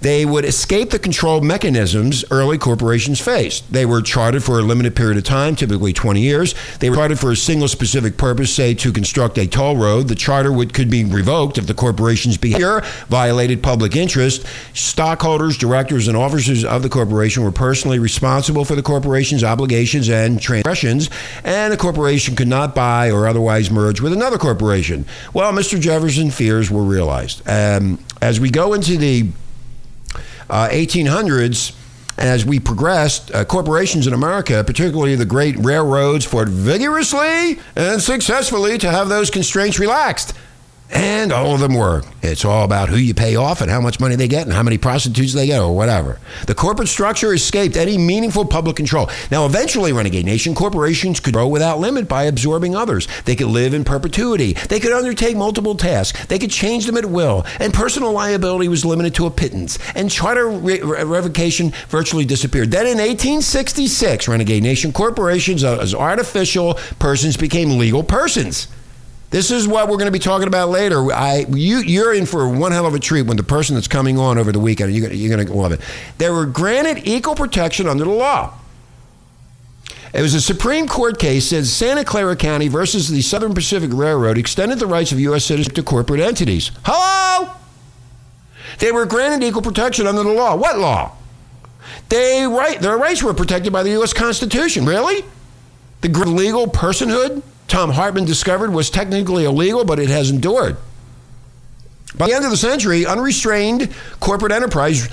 they 0.00 0.24
would 0.24 0.44
escape 0.44 0.90
the 0.90 0.98
control 0.98 1.40
mechanisms 1.40 2.24
early 2.30 2.58
corporations 2.58 3.20
faced. 3.20 3.70
They 3.72 3.86
were 3.86 4.02
chartered 4.02 4.44
for 4.44 4.58
a 4.58 4.62
limited 4.62 4.94
period 4.94 5.18
of 5.18 5.24
time, 5.24 5.56
typically 5.56 5.92
20 5.92 6.20
years. 6.20 6.54
They 6.80 6.90
were 6.90 6.96
chartered 6.96 7.18
for 7.18 7.32
a 7.32 7.36
single 7.36 7.68
specific 7.68 8.16
purpose, 8.16 8.54
say 8.54 8.74
to 8.74 8.92
construct 8.92 9.38
a 9.38 9.46
toll 9.46 9.76
road. 9.76 10.08
The 10.08 10.14
charter 10.14 10.52
would, 10.52 10.72
could 10.74 10.90
be 10.90 11.04
revoked 11.04 11.58
if 11.58 11.66
the 11.66 11.74
corporation's 11.74 12.36
behavior 12.36 12.82
violated 13.08 13.62
public 13.62 13.96
interest. 13.96 14.46
Stockholders, 14.74 15.56
directors, 15.56 16.08
and 16.08 16.16
officers 16.16 16.64
of 16.64 16.82
the 16.82 16.88
corporation 16.88 17.42
were 17.44 17.52
personally 17.52 17.98
responsible 17.98 18.64
for 18.64 18.74
the 18.74 18.82
corporation's 18.82 19.44
obligations 19.44 20.08
and 20.08 20.40
transgressions, 20.40 21.10
and 21.44 21.72
the 21.72 21.76
corporation 21.76 22.36
could 22.36 22.48
not 22.48 22.74
buy 22.74 23.10
or 23.10 23.26
otherwise 23.26 23.70
merge 23.70 24.00
with 24.00 24.12
another 24.12 24.38
corporation. 24.38 25.04
Well, 25.32 25.52
Mr. 25.52 25.80
Jefferson's 25.80 26.36
fears 26.36 26.70
were 26.70 26.82
realized. 26.82 27.42
Um, 27.48 27.98
as 28.20 28.40
we 28.40 28.50
go 28.50 28.74
into 28.74 28.96
the 28.96 29.28
uh, 30.50 30.68
1800s, 30.68 31.74
as 32.16 32.44
we 32.44 32.58
progressed, 32.58 33.32
uh, 33.34 33.44
corporations 33.44 34.06
in 34.06 34.12
America, 34.12 34.64
particularly 34.64 35.14
the 35.14 35.24
great 35.24 35.56
railroads, 35.58 36.24
fought 36.24 36.48
vigorously 36.48 37.60
and 37.76 38.02
successfully 38.02 38.78
to 38.78 38.90
have 38.90 39.08
those 39.08 39.30
constraints 39.30 39.78
relaxed. 39.78 40.34
And 40.90 41.32
all 41.32 41.54
of 41.54 41.60
them 41.60 41.74
were. 41.74 42.02
It's 42.22 42.44
all 42.44 42.64
about 42.64 42.88
who 42.88 42.96
you 42.96 43.12
pay 43.12 43.36
off 43.36 43.60
and 43.60 43.70
how 43.70 43.80
much 43.80 44.00
money 44.00 44.16
they 44.16 44.28
get 44.28 44.44
and 44.46 44.52
how 44.52 44.62
many 44.62 44.78
prostitutes 44.78 45.34
they 45.34 45.46
get 45.46 45.60
or 45.60 45.76
whatever. 45.76 46.18
The 46.46 46.54
corporate 46.54 46.88
structure 46.88 47.34
escaped 47.34 47.76
any 47.76 47.98
meaningful 47.98 48.46
public 48.46 48.76
control. 48.76 49.10
Now, 49.30 49.44
eventually, 49.44 49.92
Renegade 49.92 50.24
Nation, 50.24 50.54
corporations 50.54 51.20
could 51.20 51.34
grow 51.34 51.46
without 51.46 51.78
limit 51.78 52.08
by 52.08 52.24
absorbing 52.24 52.74
others. 52.74 53.06
They 53.26 53.36
could 53.36 53.48
live 53.48 53.74
in 53.74 53.84
perpetuity. 53.84 54.54
They 54.54 54.80
could 54.80 54.92
undertake 54.92 55.36
multiple 55.36 55.74
tasks. 55.74 56.26
They 56.26 56.38
could 56.38 56.50
change 56.50 56.86
them 56.86 56.96
at 56.96 57.04
will. 57.04 57.44
And 57.60 57.74
personal 57.74 58.12
liability 58.12 58.68
was 58.68 58.84
limited 58.84 59.14
to 59.16 59.26
a 59.26 59.30
pittance. 59.30 59.78
And 59.94 60.10
charter 60.10 60.48
re- 60.48 60.80
revocation 60.80 61.72
virtually 61.88 62.24
disappeared. 62.24 62.70
Then 62.70 62.86
in 62.86 62.98
1866, 62.98 64.26
Renegade 64.26 64.62
Nation, 64.62 64.92
corporations 64.92 65.64
uh, 65.64 65.78
as 65.78 65.94
artificial 65.94 66.74
persons 66.98 67.36
became 67.36 67.78
legal 67.78 68.02
persons. 68.02 68.68
This 69.30 69.50
is 69.50 69.68
what 69.68 69.88
we're 69.88 69.98
going 69.98 70.06
to 70.06 70.12
be 70.12 70.18
talking 70.18 70.48
about 70.48 70.70
later. 70.70 71.12
I, 71.12 71.44
you, 71.50 71.78
you're 71.78 72.14
in 72.14 72.24
for 72.24 72.48
one 72.48 72.72
hell 72.72 72.86
of 72.86 72.94
a 72.94 72.98
treat 72.98 73.22
when 73.22 73.36
the 73.36 73.42
person 73.42 73.74
that's 73.74 73.88
coming 73.88 74.18
on 74.18 74.38
over 74.38 74.52
the 74.52 74.60
weekend, 74.60 74.94
you're, 74.94 75.12
you're 75.12 75.34
going 75.34 75.46
to 75.46 75.52
love 75.52 75.72
it. 75.72 75.80
They 76.16 76.30
were 76.30 76.46
granted 76.46 77.06
equal 77.06 77.34
protection 77.34 77.86
under 77.86 78.04
the 78.04 78.10
law. 78.10 78.54
It 80.14 80.22
was 80.22 80.32
a 80.32 80.40
Supreme 80.40 80.88
Court 80.88 81.18
case 81.18 81.50
says 81.50 81.70
Santa 81.70 82.02
Clara 82.02 82.36
County 82.36 82.68
versus 82.68 83.08
the 83.10 83.20
Southern 83.20 83.52
Pacific 83.52 83.90
Railroad 83.92 84.38
extended 84.38 84.78
the 84.78 84.86
rights 84.86 85.12
of 85.12 85.20
U.S. 85.20 85.44
citizens 85.44 85.74
to 85.74 85.82
corporate 85.82 86.20
entities. 86.20 86.70
Hello? 86.84 87.52
They 88.78 88.92
were 88.92 89.04
granted 89.04 89.46
equal 89.46 89.60
protection 89.60 90.06
under 90.06 90.22
the 90.22 90.32
law. 90.32 90.56
What 90.56 90.78
law? 90.78 91.12
They 92.08 92.46
right, 92.46 92.80
their 92.80 92.96
rights 92.96 93.22
were 93.22 93.34
protected 93.34 93.72
by 93.72 93.82
the 93.82 93.90
U.S. 93.90 94.14
Constitution. 94.14 94.86
Really? 94.86 95.24
The 96.00 96.08
legal 96.08 96.66
personhood 96.66 97.42
Thom 97.68 97.90
Hartmann 97.90 98.24
discovered 98.24 98.72
was 98.72 98.90
technically 98.90 99.44
illegal, 99.44 99.84
but 99.84 99.98
it 99.98 100.08
has 100.08 100.30
endured. 100.30 100.76
By 102.16 102.26
the 102.26 102.34
end 102.34 102.44
of 102.44 102.50
the 102.50 102.56
century, 102.56 103.04
unrestrained 103.06 103.94
corporate 104.18 104.52
enterprise 104.52 105.08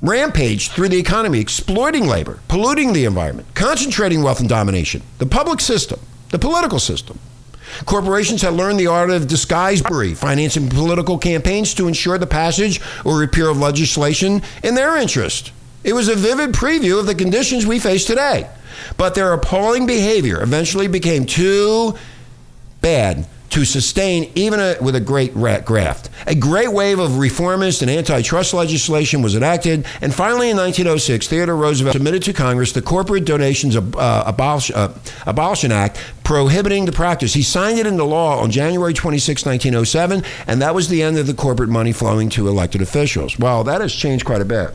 rampaged 0.00 0.72
through 0.72 0.90
the 0.90 0.98
economy, 0.98 1.40
exploiting 1.40 2.06
labor, 2.06 2.38
polluting 2.46 2.92
the 2.92 3.04
environment, 3.04 3.48
concentrating 3.54 4.22
wealth 4.22 4.40
and 4.40 4.48
domination. 4.48 5.02
The 5.18 5.26
public 5.26 5.60
system, 5.60 5.98
the 6.30 6.38
political 6.38 6.78
system. 6.78 7.18
Corporations 7.86 8.42
had 8.42 8.52
learned 8.52 8.78
the 8.78 8.86
art 8.86 9.10
of 9.10 9.26
disguise, 9.26 9.80
financing 9.80 10.68
political 10.68 11.18
campaigns 11.18 11.74
to 11.74 11.88
ensure 11.88 12.18
the 12.18 12.26
passage 12.26 12.80
or 13.04 13.18
repeal 13.18 13.50
of 13.50 13.58
legislation 13.58 14.42
in 14.62 14.76
their 14.76 14.96
interest. 14.96 15.50
It 15.84 15.92
was 15.92 16.08
a 16.08 16.16
vivid 16.16 16.52
preview 16.52 16.98
of 16.98 17.06
the 17.06 17.14
conditions 17.14 17.66
we 17.66 17.78
face 17.78 18.04
today. 18.04 18.48
But 18.96 19.14
their 19.14 19.32
appalling 19.32 19.86
behavior 19.86 20.42
eventually 20.42 20.88
became 20.88 21.26
too 21.26 21.94
bad 22.80 23.26
to 23.54 23.64
sustain 23.64 24.32
even 24.34 24.58
a, 24.58 24.74
with 24.80 24.96
a 24.96 25.00
great 25.00 25.32
graft. 25.32 26.10
A 26.26 26.34
great 26.34 26.72
wave 26.72 26.98
of 26.98 27.18
reformist 27.18 27.82
and 27.82 27.90
antitrust 27.90 28.52
legislation 28.52 29.22
was 29.22 29.36
enacted, 29.36 29.86
and 30.00 30.12
finally 30.12 30.50
in 30.50 30.56
1906, 30.56 31.28
Theodore 31.28 31.54
Roosevelt 31.54 31.92
submitted 31.92 32.24
to 32.24 32.32
Congress 32.32 32.72
the 32.72 32.82
Corporate 32.82 33.24
Donations 33.24 33.76
uh, 33.76 34.24
Abolish, 34.26 34.72
uh, 34.72 34.92
Abolition 35.28 35.70
Act 35.70 36.00
prohibiting 36.24 36.84
the 36.84 36.90
practice. 36.90 37.32
He 37.32 37.42
signed 37.42 37.78
it 37.78 37.86
into 37.86 38.02
law 38.02 38.40
on 38.40 38.50
January 38.50 38.92
26, 38.92 39.46
1907, 39.46 40.24
and 40.48 40.60
that 40.60 40.74
was 40.74 40.88
the 40.88 41.04
end 41.04 41.16
of 41.16 41.28
the 41.28 41.34
corporate 41.34 41.70
money 41.70 41.92
flowing 41.92 42.30
to 42.30 42.48
elected 42.48 42.82
officials. 42.82 43.38
Well, 43.38 43.62
that 43.64 43.80
has 43.80 43.94
changed 43.94 44.24
quite 44.24 44.40
a 44.40 44.44
bit. 44.44 44.74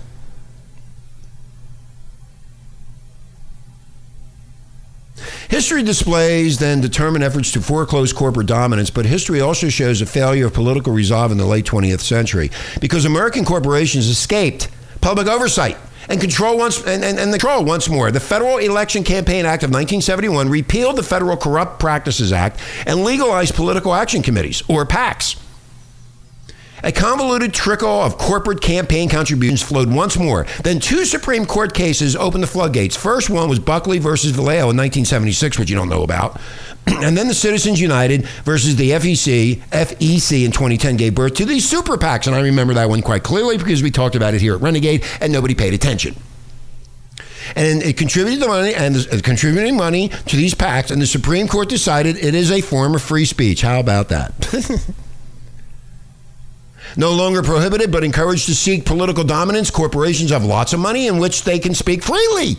History 5.50 5.82
displays 5.82 6.60
then 6.60 6.80
determined 6.80 7.24
efforts 7.24 7.52
to 7.54 7.62
foreclose 7.62 8.14
corporate 8.14 8.46
dominance, 8.46 8.92
but 8.92 9.08
history 9.08 9.42
also 9.42 9.68
shows 9.68 10.00
a 10.00 10.06
failure 10.06 10.46
of 10.46 10.54
political 10.54 10.94
resolve 10.94 11.32
in 11.32 11.40
the 11.40 11.46
late 11.46 11.66
20th 11.66 12.02
century 12.02 12.52
because 12.80 13.04
American 13.04 13.44
corporations 13.44 14.06
escaped 14.08 14.70
public 15.02 15.26
oversight 15.26 15.76
and 16.08 16.22
control 16.22 16.56
once 16.60 16.86
and, 16.86 17.04
and, 17.04 17.18
and 17.18 17.32
control 17.32 17.66
once 17.66 17.90
more. 17.90 18.12
The 18.12 18.20
Federal 18.20 18.60
Election 18.60 19.04
Campaign 19.04 19.48
Act 19.48 19.64
of 19.64 19.70
1971 19.70 20.50
repealed 20.50 20.98
the 20.98 21.04
Federal 21.04 21.36
Corrupt 21.36 21.80
Practices 21.80 22.32
Act 22.32 22.60
and 22.86 23.04
legalized 23.04 23.56
political 23.56 23.96
action 23.96 24.22
committees 24.22 24.62
or 24.68 24.86
PACs. 24.86 25.36
A 26.84 26.92
convoluted 26.92 27.54
trickle 27.54 27.90
of 27.90 28.18
corporate 28.18 28.62
campaign 28.62 29.10
contributions 29.10 29.62
flowed 29.62 29.92
once 29.92 30.18
more. 30.18 30.46
Then 30.64 30.80
two 30.80 31.06
Supreme 31.06 31.46
Court 31.46 31.74
cases 31.74 32.16
opened 32.16 32.44
the 32.44 32.48
floodgates. 32.48 32.96
First 32.96 33.30
one 33.30 33.50
was 33.50 33.60
Buckley 33.60 34.00
versus 34.00 34.32
Valeo 34.32 34.72
in 34.72 34.78
1976, 34.78 35.60
which 35.60 35.70
you 35.70 35.76
don't 35.76 35.90
know 35.90 36.04
about. 36.04 36.40
and 36.88 37.18
then 37.18 37.28
the 37.28 37.34
Citizens 37.34 37.82
United 37.82 38.26
versus 38.46 38.76
the 38.78 38.92
FEC, 38.92 39.58
FEC 39.58 40.46
in 40.46 40.52
2010 40.52 40.98
gave 40.98 41.16
birth 41.16 41.34
to 41.36 41.46
these 41.46 41.68
super 41.68 41.98
PACs. 41.98 42.28
And 42.28 42.36
I 42.36 42.42
remember 42.42 42.74
that 42.76 42.90
one 42.90 43.02
quite 43.02 43.24
clearly 43.24 43.58
because 43.58 43.84
we 43.84 43.92
talked 43.92 44.16
about 44.16 44.34
it 44.34 44.42
here 44.42 44.56
at 44.56 44.62
Renegade 44.62 45.04
and 45.20 45.34
nobody 45.34 45.56
paid 45.56 45.74
attention. 45.74 46.16
And 47.56 47.82
it 47.82 47.98
contributed 47.98 48.42
the 48.42 48.48
money 48.48 48.76
and 48.76 48.96
uh, 48.96 49.20
contributing 49.24 49.76
money 49.76 50.10
to 50.10 50.36
these 50.36 50.54
PACs, 50.54 50.92
and 50.92 51.02
the 51.02 51.08
Supreme 51.08 51.48
Court 51.48 51.68
decided 51.68 52.16
it 52.18 52.36
is 52.36 52.52
a 52.52 52.62
form 52.62 52.94
of 52.94 53.02
free 53.02 53.26
speech. 53.26 53.62
How 53.64 53.80
about 53.80 54.10
that? 54.10 54.34
No 56.98 57.14
longer 57.14 57.44
prohibited, 57.44 57.92
but 57.92 58.04
encouraged 58.04 58.48
to 58.48 58.56
seek 58.56 58.86
political 58.86 59.24
dominance, 59.24 59.70
corporations 59.72 60.32
have 60.32 60.44
lots 60.44 60.74
of 60.74 60.80
money 60.80 61.08
in 61.08 61.18
which 61.18 61.44
they 61.44 61.60
can 61.60 61.74
speak 61.74 62.04
freely. 62.04 62.58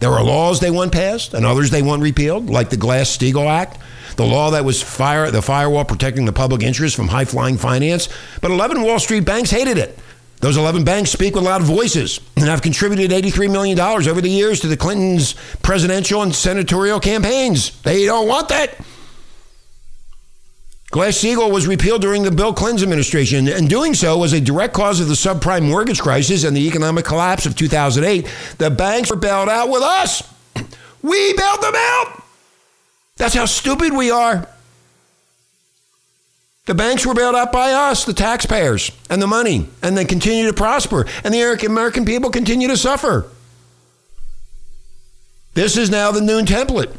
There 0.00 0.10
are 0.10 0.22
laws 0.22 0.60
they 0.60 0.70
want 0.70 0.92
passed 0.92 1.34
and 1.34 1.46
others 1.46 1.70
they 1.70 1.82
want 1.82 2.02
repealed, 2.02 2.50
like 2.50 2.70
the 2.70 2.76
Glass 2.76 3.16
Steagall 3.16 3.50
Act, 3.50 3.78
the 4.16 4.26
law 4.26 4.50
that 4.50 4.64
was 4.64 4.82
fire, 4.82 5.30
the 5.30 5.42
firewall 5.42 5.84
protecting 5.84 6.24
the 6.24 6.32
public 6.32 6.62
interest 6.62 6.94
from 6.94 7.08
high 7.08 7.24
flying 7.24 7.56
finance. 7.56 8.08
But 8.40 8.50
11 8.50 8.82
Wall 8.82 8.98
Street 8.98 9.24
banks 9.24 9.50
hated 9.50 9.78
it. 9.78 9.98
Those 10.40 10.58
11 10.58 10.84
banks 10.84 11.10
speak 11.10 11.34
with 11.34 11.44
loud 11.44 11.62
voices 11.62 12.20
and 12.36 12.44
have 12.44 12.60
contributed 12.60 13.10
$83 13.10 13.50
million 13.50 13.80
over 13.80 14.20
the 14.20 14.28
years 14.28 14.60
to 14.60 14.66
the 14.66 14.76
Clintons' 14.76 15.34
presidential 15.62 16.22
and 16.22 16.34
senatorial 16.34 17.00
campaigns. 17.00 17.80
They 17.80 18.04
don't 18.04 18.28
want 18.28 18.50
that. 18.50 18.76
Glass-Steagall 20.94 21.50
was 21.50 21.66
repealed 21.66 22.02
during 22.02 22.22
the 22.22 22.30
Bill 22.30 22.54
Clinton 22.54 22.84
administration, 22.84 23.48
and 23.48 23.68
doing 23.68 23.94
so 23.94 24.16
was 24.16 24.32
a 24.32 24.40
direct 24.40 24.74
cause 24.74 25.00
of 25.00 25.08
the 25.08 25.14
subprime 25.14 25.66
mortgage 25.66 26.00
crisis 26.00 26.44
and 26.44 26.56
the 26.56 26.68
economic 26.68 27.04
collapse 27.04 27.46
of 27.46 27.56
2008. 27.56 28.32
The 28.58 28.70
banks 28.70 29.10
were 29.10 29.16
bailed 29.16 29.48
out 29.48 29.70
with 29.70 29.82
us. 29.82 30.22
We 31.02 31.34
bailed 31.34 31.60
them 31.60 31.74
out. 31.74 32.22
That's 33.16 33.34
how 33.34 33.44
stupid 33.44 33.92
we 33.92 34.12
are. 34.12 34.48
The 36.66 36.74
banks 36.74 37.04
were 37.04 37.12
bailed 37.12 37.34
out 37.34 37.50
by 37.50 37.72
us, 37.72 38.04
the 38.04 38.14
taxpayers, 38.14 38.92
and 39.10 39.20
the 39.20 39.26
money, 39.26 39.68
and 39.82 39.98
they 39.98 40.04
continue 40.04 40.46
to 40.46 40.54
prosper, 40.54 41.06
and 41.24 41.34
the 41.34 41.66
American 41.66 42.04
people 42.04 42.30
continue 42.30 42.68
to 42.68 42.76
suffer. 42.76 43.28
This 45.54 45.76
is 45.76 45.90
now 45.90 46.12
the 46.12 46.20
noon 46.20 46.46
template. 46.46 46.94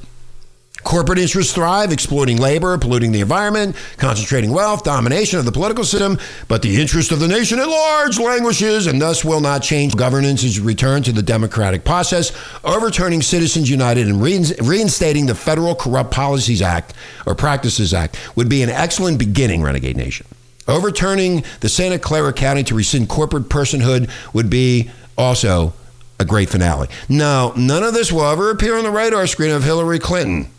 Corporate 0.86 1.18
interests 1.18 1.52
thrive, 1.52 1.92
exploiting 1.92 2.38
labor, 2.38 2.78
polluting 2.78 3.12
the 3.12 3.22
environment, 3.22 3.76
concentrating 3.98 4.52
wealth, 4.52 4.84
domination 4.84 5.40
of 5.40 5.44
the 5.44 5.52
political 5.52 5.84
system, 5.84 6.20
but 6.48 6.62
the 6.62 6.80
interest 6.80 7.12
of 7.12 7.20
the 7.20 7.28
nation 7.28 7.58
at 7.58 7.68
large 7.68 8.20
languishes 8.20 8.86
and 8.86 9.02
thus 9.02 9.26
will 9.26 9.42
not 9.42 9.64
change. 9.64 9.96
Governance 9.96 10.44
is 10.44 10.60
returned 10.60 11.04
to 11.06 11.12
the 11.12 11.24
democratic 11.24 11.86
process, 11.86 12.32
overturning 12.64 13.24
Citizens 13.24 13.68
United 13.68 14.08
and 14.08 14.22
reinstating 14.22 15.26
the 15.26 15.34
Federal 15.34 15.74
Corrupt 15.74 16.12
Policies 16.12 16.62
Act 16.62 16.94
or 17.26 17.34
Practices 17.34 17.92
Act 17.92 18.20
would 18.36 18.48
be 18.48 18.62
an 18.62 18.70
excellent 18.70 19.18
beginning, 19.18 19.64
Renegade 19.64 19.98
Nation. 19.98 20.28
Overturning 20.68 21.44
the 21.62 21.70
Santa 21.70 21.98
Clara 21.98 22.32
County 22.32 22.64
to 22.64 22.76
rescind 22.76 23.10
corporate 23.10 23.50
personhood 23.50 24.08
would 24.36 24.52
be 24.52 24.92
also 25.18 25.74
a 26.20 26.26
great 26.26 26.50
finale. 26.50 26.90
Now, 27.10 27.54
none 27.58 27.82
of 27.82 27.96
this 27.96 28.12
will 28.12 28.26
ever 28.26 28.52
appear 28.52 28.78
on 28.78 28.84
the 28.84 28.92
radar 28.92 29.26
screen 29.26 29.50
of 29.50 29.64
Hillary 29.64 29.98
Clinton 29.98 30.52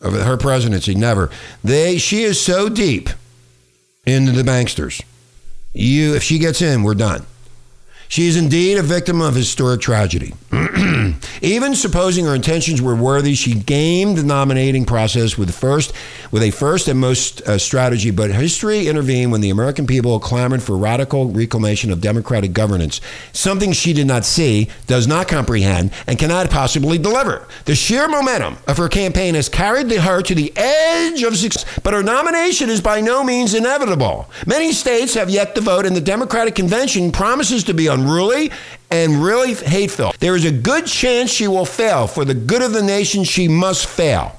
of 0.00 0.12
her 0.14 0.36
presidency. 0.36 0.94
Never. 0.94 1.30
They. 1.62 1.98
She 1.98 2.22
is 2.22 2.40
so 2.40 2.68
deep 2.68 3.08
into 4.06 4.32
the 4.32 4.42
banksters. 4.42 5.02
You, 5.72 6.14
if 6.14 6.22
she 6.22 6.38
gets 6.38 6.62
in, 6.62 6.82
we're 6.82 6.94
done. 6.94 7.26
She 8.08 8.28
is 8.28 8.36
indeed 8.36 8.78
a 8.78 8.82
victim 8.82 9.20
of 9.20 9.34
historic 9.34 9.80
tragedy. 9.80 10.34
Even 11.42 11.74
supposing 11.74 12.24
her 12.24 12.34
intentions 12.34 12.80
were 12.80 12.94
worthy, 12.94 13.34
she 13.34 13.54
gamed 13.54 14.16
the 14.18 14.22
nominating 14.22 14.84
process 14.84 15.36
with 15.36 15.54
first, 15.54 15.92
with 16.30 16.42
a 16.42 16.50
first 16.50 16.88
and 16.88 16.98
most 16.98 17.42
uh, 17.42 17.58
strategy. 17.58 18.10
But 18.10 18.30
history 18.30 18.86
intervened 18.86 19.32
when 19.32 19.40
the 19.40 19.50
American 19.50 19.86
people 19.86 20.18
clamored 20.20 20.62
for 20.62 20.76
radical 20.76 21.28
reclamation 21.30 21.90
of 21.90 22.00
democratic 22.00 22.52
governance, 22.52 23.00
something 23.32 23.72
she 23.72 23.92
did 23.92 24.06
not 24.06 24.24
see, 24.24 24.68
does 24.86 25.06
not 25.06 25.28
comprehend, 25.28 25.92
and 26.06 26.18
cannot 26.18 26.50
possibly 26.50 26.98
deliver. 26.98 27.46
The 27.64 27.74
sheer 27.74 28.08
momentum 28.08 28.58
of 28.66 28.76
her 28.78 28.88
campaign 28.88 29.34
has 29.34 29.48
carried 29.48 29.90
her 29.90 30.22
to 30.22 30.34
the 30.34 30.52
edge 30.56 31.22
of 31.22 31.36
success, 31.36 31.64
but 31.82 31.94
her 31.94 32.02
nomination 32.02 32.70
is 32.70 32.80
by 32.80 33.00
no 33.00 33.24
means 33.24 33.54
inevitable. 33.54 34.28
Many 34.46 34.72
states 34.72 35.14
have 35.14 35.30
yet 35.30 35.54
to 35.54 35.60
vote, 35.60 35.86
and 35.86 35.96
the 35.96 36.00
Democratic 36.00 36.54
Convention 36.54 37.12
promises 37.12 37.64
to 37.64 37.74
be 37.74 37.88
unruly 37.96 38.50
and 38.90 39.22
really 39.22 39.54
hateful. 39.54 40.12
There 40.20 40.36
is 40.36 40.44
a 40.44 40.52
good 40.52 40.86
chance 40.86 41.30
she 41.30 41.48
will 41.48 41.64
fail. 41.64 42.06
For 42.06 42.24
the 42.24 42.34
good 42.34 42.62
of 42.62 42.72
the 42.72 42.82
nation, 42.82 43.24
she 43.24 43.48
must 43.48 43.86
fail. 43.86 44.38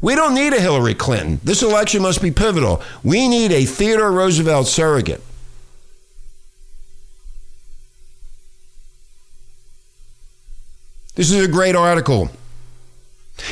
We 0.00 0.14
don't 0.14 0.34
need 0.34 0.52
a 0.52 0.60
Hillary 0.60 0.94
Clinton. 0.94 1.40
This 1.44 1.62
election 1.62 2.02
must 2.02 2.20
be 2.20 2.30
pivotal. 2.30 2.82
We 3.02 3.28
need 3.28 3.52
a 3.52 3.64
Theodore 3.64 4.12
Roosevelt 4.12 4.66
surrogate. 4.66 5.22
This 11.14 11.30
is 11.30 11.44
a 11.44 11.48
great 11.48 11.76
article. 11.76 12.28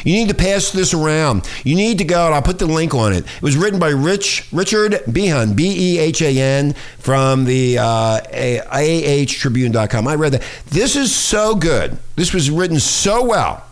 You 0.05 0.13
need 0.15 0.29
to 0.29 0.35
pass 0.35 0.71
this 0.71 0.95
around. 0.95 1.49
You 1.65 1.75
need 1.75 1.99
to 1.99 2.05
go, 2.05 2.27
and 2.27 2.35
I'll 2.35 2.43
put 2.43 2.59
the 2.59 2.67
link 2.67 2.95
on 2.95 3.13
it. 3.13 3.25
It 3.25 3.43
was 3.43 3.57
written 3.57 3.79
by 3.79 3.89
Rich 3.91 4.49
Richard 4.53 5.03
Behan, 5.11 5.55
B 5.55 5.95
E 5.95 5.99
H 5.99 6.23
A 6.23 6.39
N, 6.39 6.75
from 6.99 7.45
the 7.45 7.79
uh, 7.79 8.21
AHTribune.com. 8.23 10.09
I 10.09 10.15
read 10.15 10.33
that. 10.33 10.43
This 10.69 10.97
is 10.97 11.15
so 11.15 11.55
good. 11.55 11.99
This 12.17 12.33
was 12.33 12.51
written 12.51 12.79
so 12.79 13.25
well. 13.25 13.65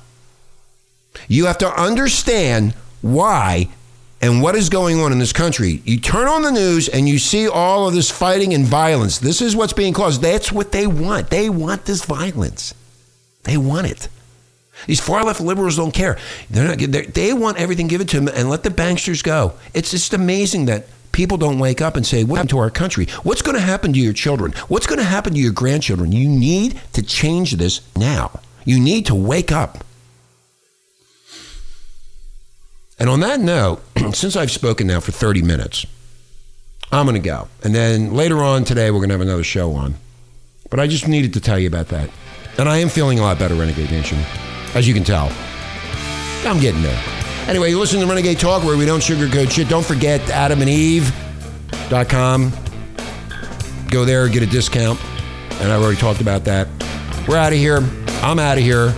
You 1.28 1.46
have 1.46 1.58
to 1.58 1.68
understand 1.68 2.74
why 3.02 3.68
and 4.20 4.42
what 4.42 4.54
is 4.54 4.68
going 4.68 5.00
on 5.00 5.12
in 5.12 5.18
this 5.18 5.32
country. 5.32 5.80
You 5.84 5.98
turn 5.98 6.28
on 6.28 6.42
the 6.42 6.52
news 6.52 6.88
and 6.88 7.08
you 7.08 7.18
see 7.18 7.48
all 7.48 7.88
of 7.88 7.94
this 7.94 8.10
fighting 8.10 8.52
and 8.52 8.66
violence. 8.66 9.18
This 9.18 9.40
is 9.40 9.56
what's 9.56 9.72
being 9.72 9.94
caused. 9.94 10.20
That's 10.22 10.52
what 10.52 10.72
they 10.72 10.86
want. 10.86 11.30
They 11.30 11.48
want 11.48 11.86
this 11.86 12.04
violence. 12.04 12.74
They 13.44 13.56
want 13.56 13.86
it. 13.90 14.08
These 14.86 15.00
far 15.00 15.24
left 15.24 15.40
liberals 15.40 15.76
don't 15.76 15.92
care. 15.92 16.18
They're 16.48 16.68
not, 16.68 16.78
they're, 16.78 17.04
they 17.04 17.32
want 17.32 17.58
everything 17.58 17.88
given 17.88 18.06
to 18.08 18.20
them 18.20 18.28
and 18.34 18.48
let 18.48 18.62
the 18.62 18.70
banksters 18.70 19.22
go. 19.22 19.54
It's 19.74 19.90
just 19.90 20.14
amazing 20.14 20.66
that 20.66 20.86
people 21.12 21.36
don't 21.36 21.58
wake 21.58 21.80
up 21.80 21.96
and 21.96 22.06
say, 22.06 22.24
What 22.24 22.36
happened 22.36 22.50
to 22.50 22.58
our 22.58 22.70
country? 22.70 23.06
What's 23.22 23.42
going 23.42 23.56
to 23.56 23.62
happen 23.62 23.92
to 23.92 23.98
your 23.98 24.12
children? 24.12 24.52
What's 24.68 24.86
going 24.86 24.98
to 24.98 25.04
happen 25.04 25.34
to 25.34 25.38
your 25.38 25.52
grandchildren? 25.52 26.12
You 26.12 26.28
need 26.28 26.80
to 26.92 27.02
change 27.02 27.52
this 27.52 27.80
now. 27.96 28.40
You 28.64 28.78
need 28.80 29.06
to 29.06 29.14
wake 29.14 29.52
up. 29.52 29.84
And 32.98 33.08
on 33.08 33.20
that 33.20 33.40
note, 33.40 33.82
since 34.12 34.36
I've 34.36 34.50
spoken 34.50 34.86
now 34.86 35.00
for 35.00 35.12
30 35.12 35.42
minutes, 35.42 35.86
I'm 36.92 37.06
going 37.06 37.20
to 37.20 37.26
go. 37.26 37.48
And 37.64 37.74
then 37.74 38.12
later 38.12 38.38
on 38.38 38.64
today, 38.64 38.90
we're 38.90 38.98
going 38.98 39.08
to 39.08 39.14
have 39.14 39.20
another 39.20 39.44
show 39.44 39.72
on. 39.72 39.94
But 40.68 40.80
I 40.80 40.86
just 40.86 41.08
needed 41.08 41.32
to 41.34 41.40
tell 41.40 41.58
you 41.58 41.66
about 41.66 41.88
that. 41.88 42.10
And 42.58 42.68
I 42.68 42.78
am 42.78 42.88
feeling 42.88 43.18
a 43.18 43.22
lot 43.22 43.38
better, 43.38 43.54
Renegade 43.54 43.90
Nation 43.90 44.18
as 44.74 44.86
you 44.86 44.94
can 44.94 45.04
tell. 45.04 45.32
I'm 46.44 46.60
getting 46.60 46.82
there. 46.82 47.02
Anyway, 47.46 47.70
you 47.70 47.78
listen 47.78 48.00
to 48.00 48.06
Renegade 48.06 48.38
Talk 48.38 48.64
where 48.64 48.76
we 48.76 48.86
don't 48.86 49.00
sugarcoat 49.00 49.50
shit. 49.50 49.68
Don't 49.68 49.84
forget 49.84 50.20
adamandeve.com. 50.22 52.52
Go 53.90 54.04
there, 54.04 54.28
get 54.28 54.42
a 54.42 54.46
discount. 54.46 55.00
And 55.60 55.72
I've 55.72 55.82
already 55.82 55.98
talked 55.98 56.20
about 56.20 56.44
that. 56.44 56.68
We're 57.26 57.36
out 57.36 57.52
of 57.52 57.58
here. 57.58 57.78
I'm 58.22 58.38
out 58.38 58.56
of 58.56 58.64
here. 58.64 58.90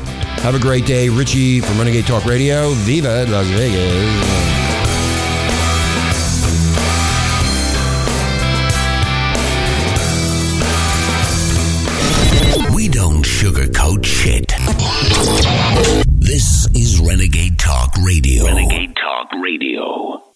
Have 0.42 0.54
a 0.54 0.58
great 0.58 0.86
day. 0.86 1.08
Richie 1.08 1.60
from 1.60 1.78
Renegade 1.78 2.06
Talk 2.06 2.24
Radio. 2.24 2.70
Viva 2.70 3.24
Las 3.28 3.46
Vegas. 3.46 4.51
Radio. 19.34 20.31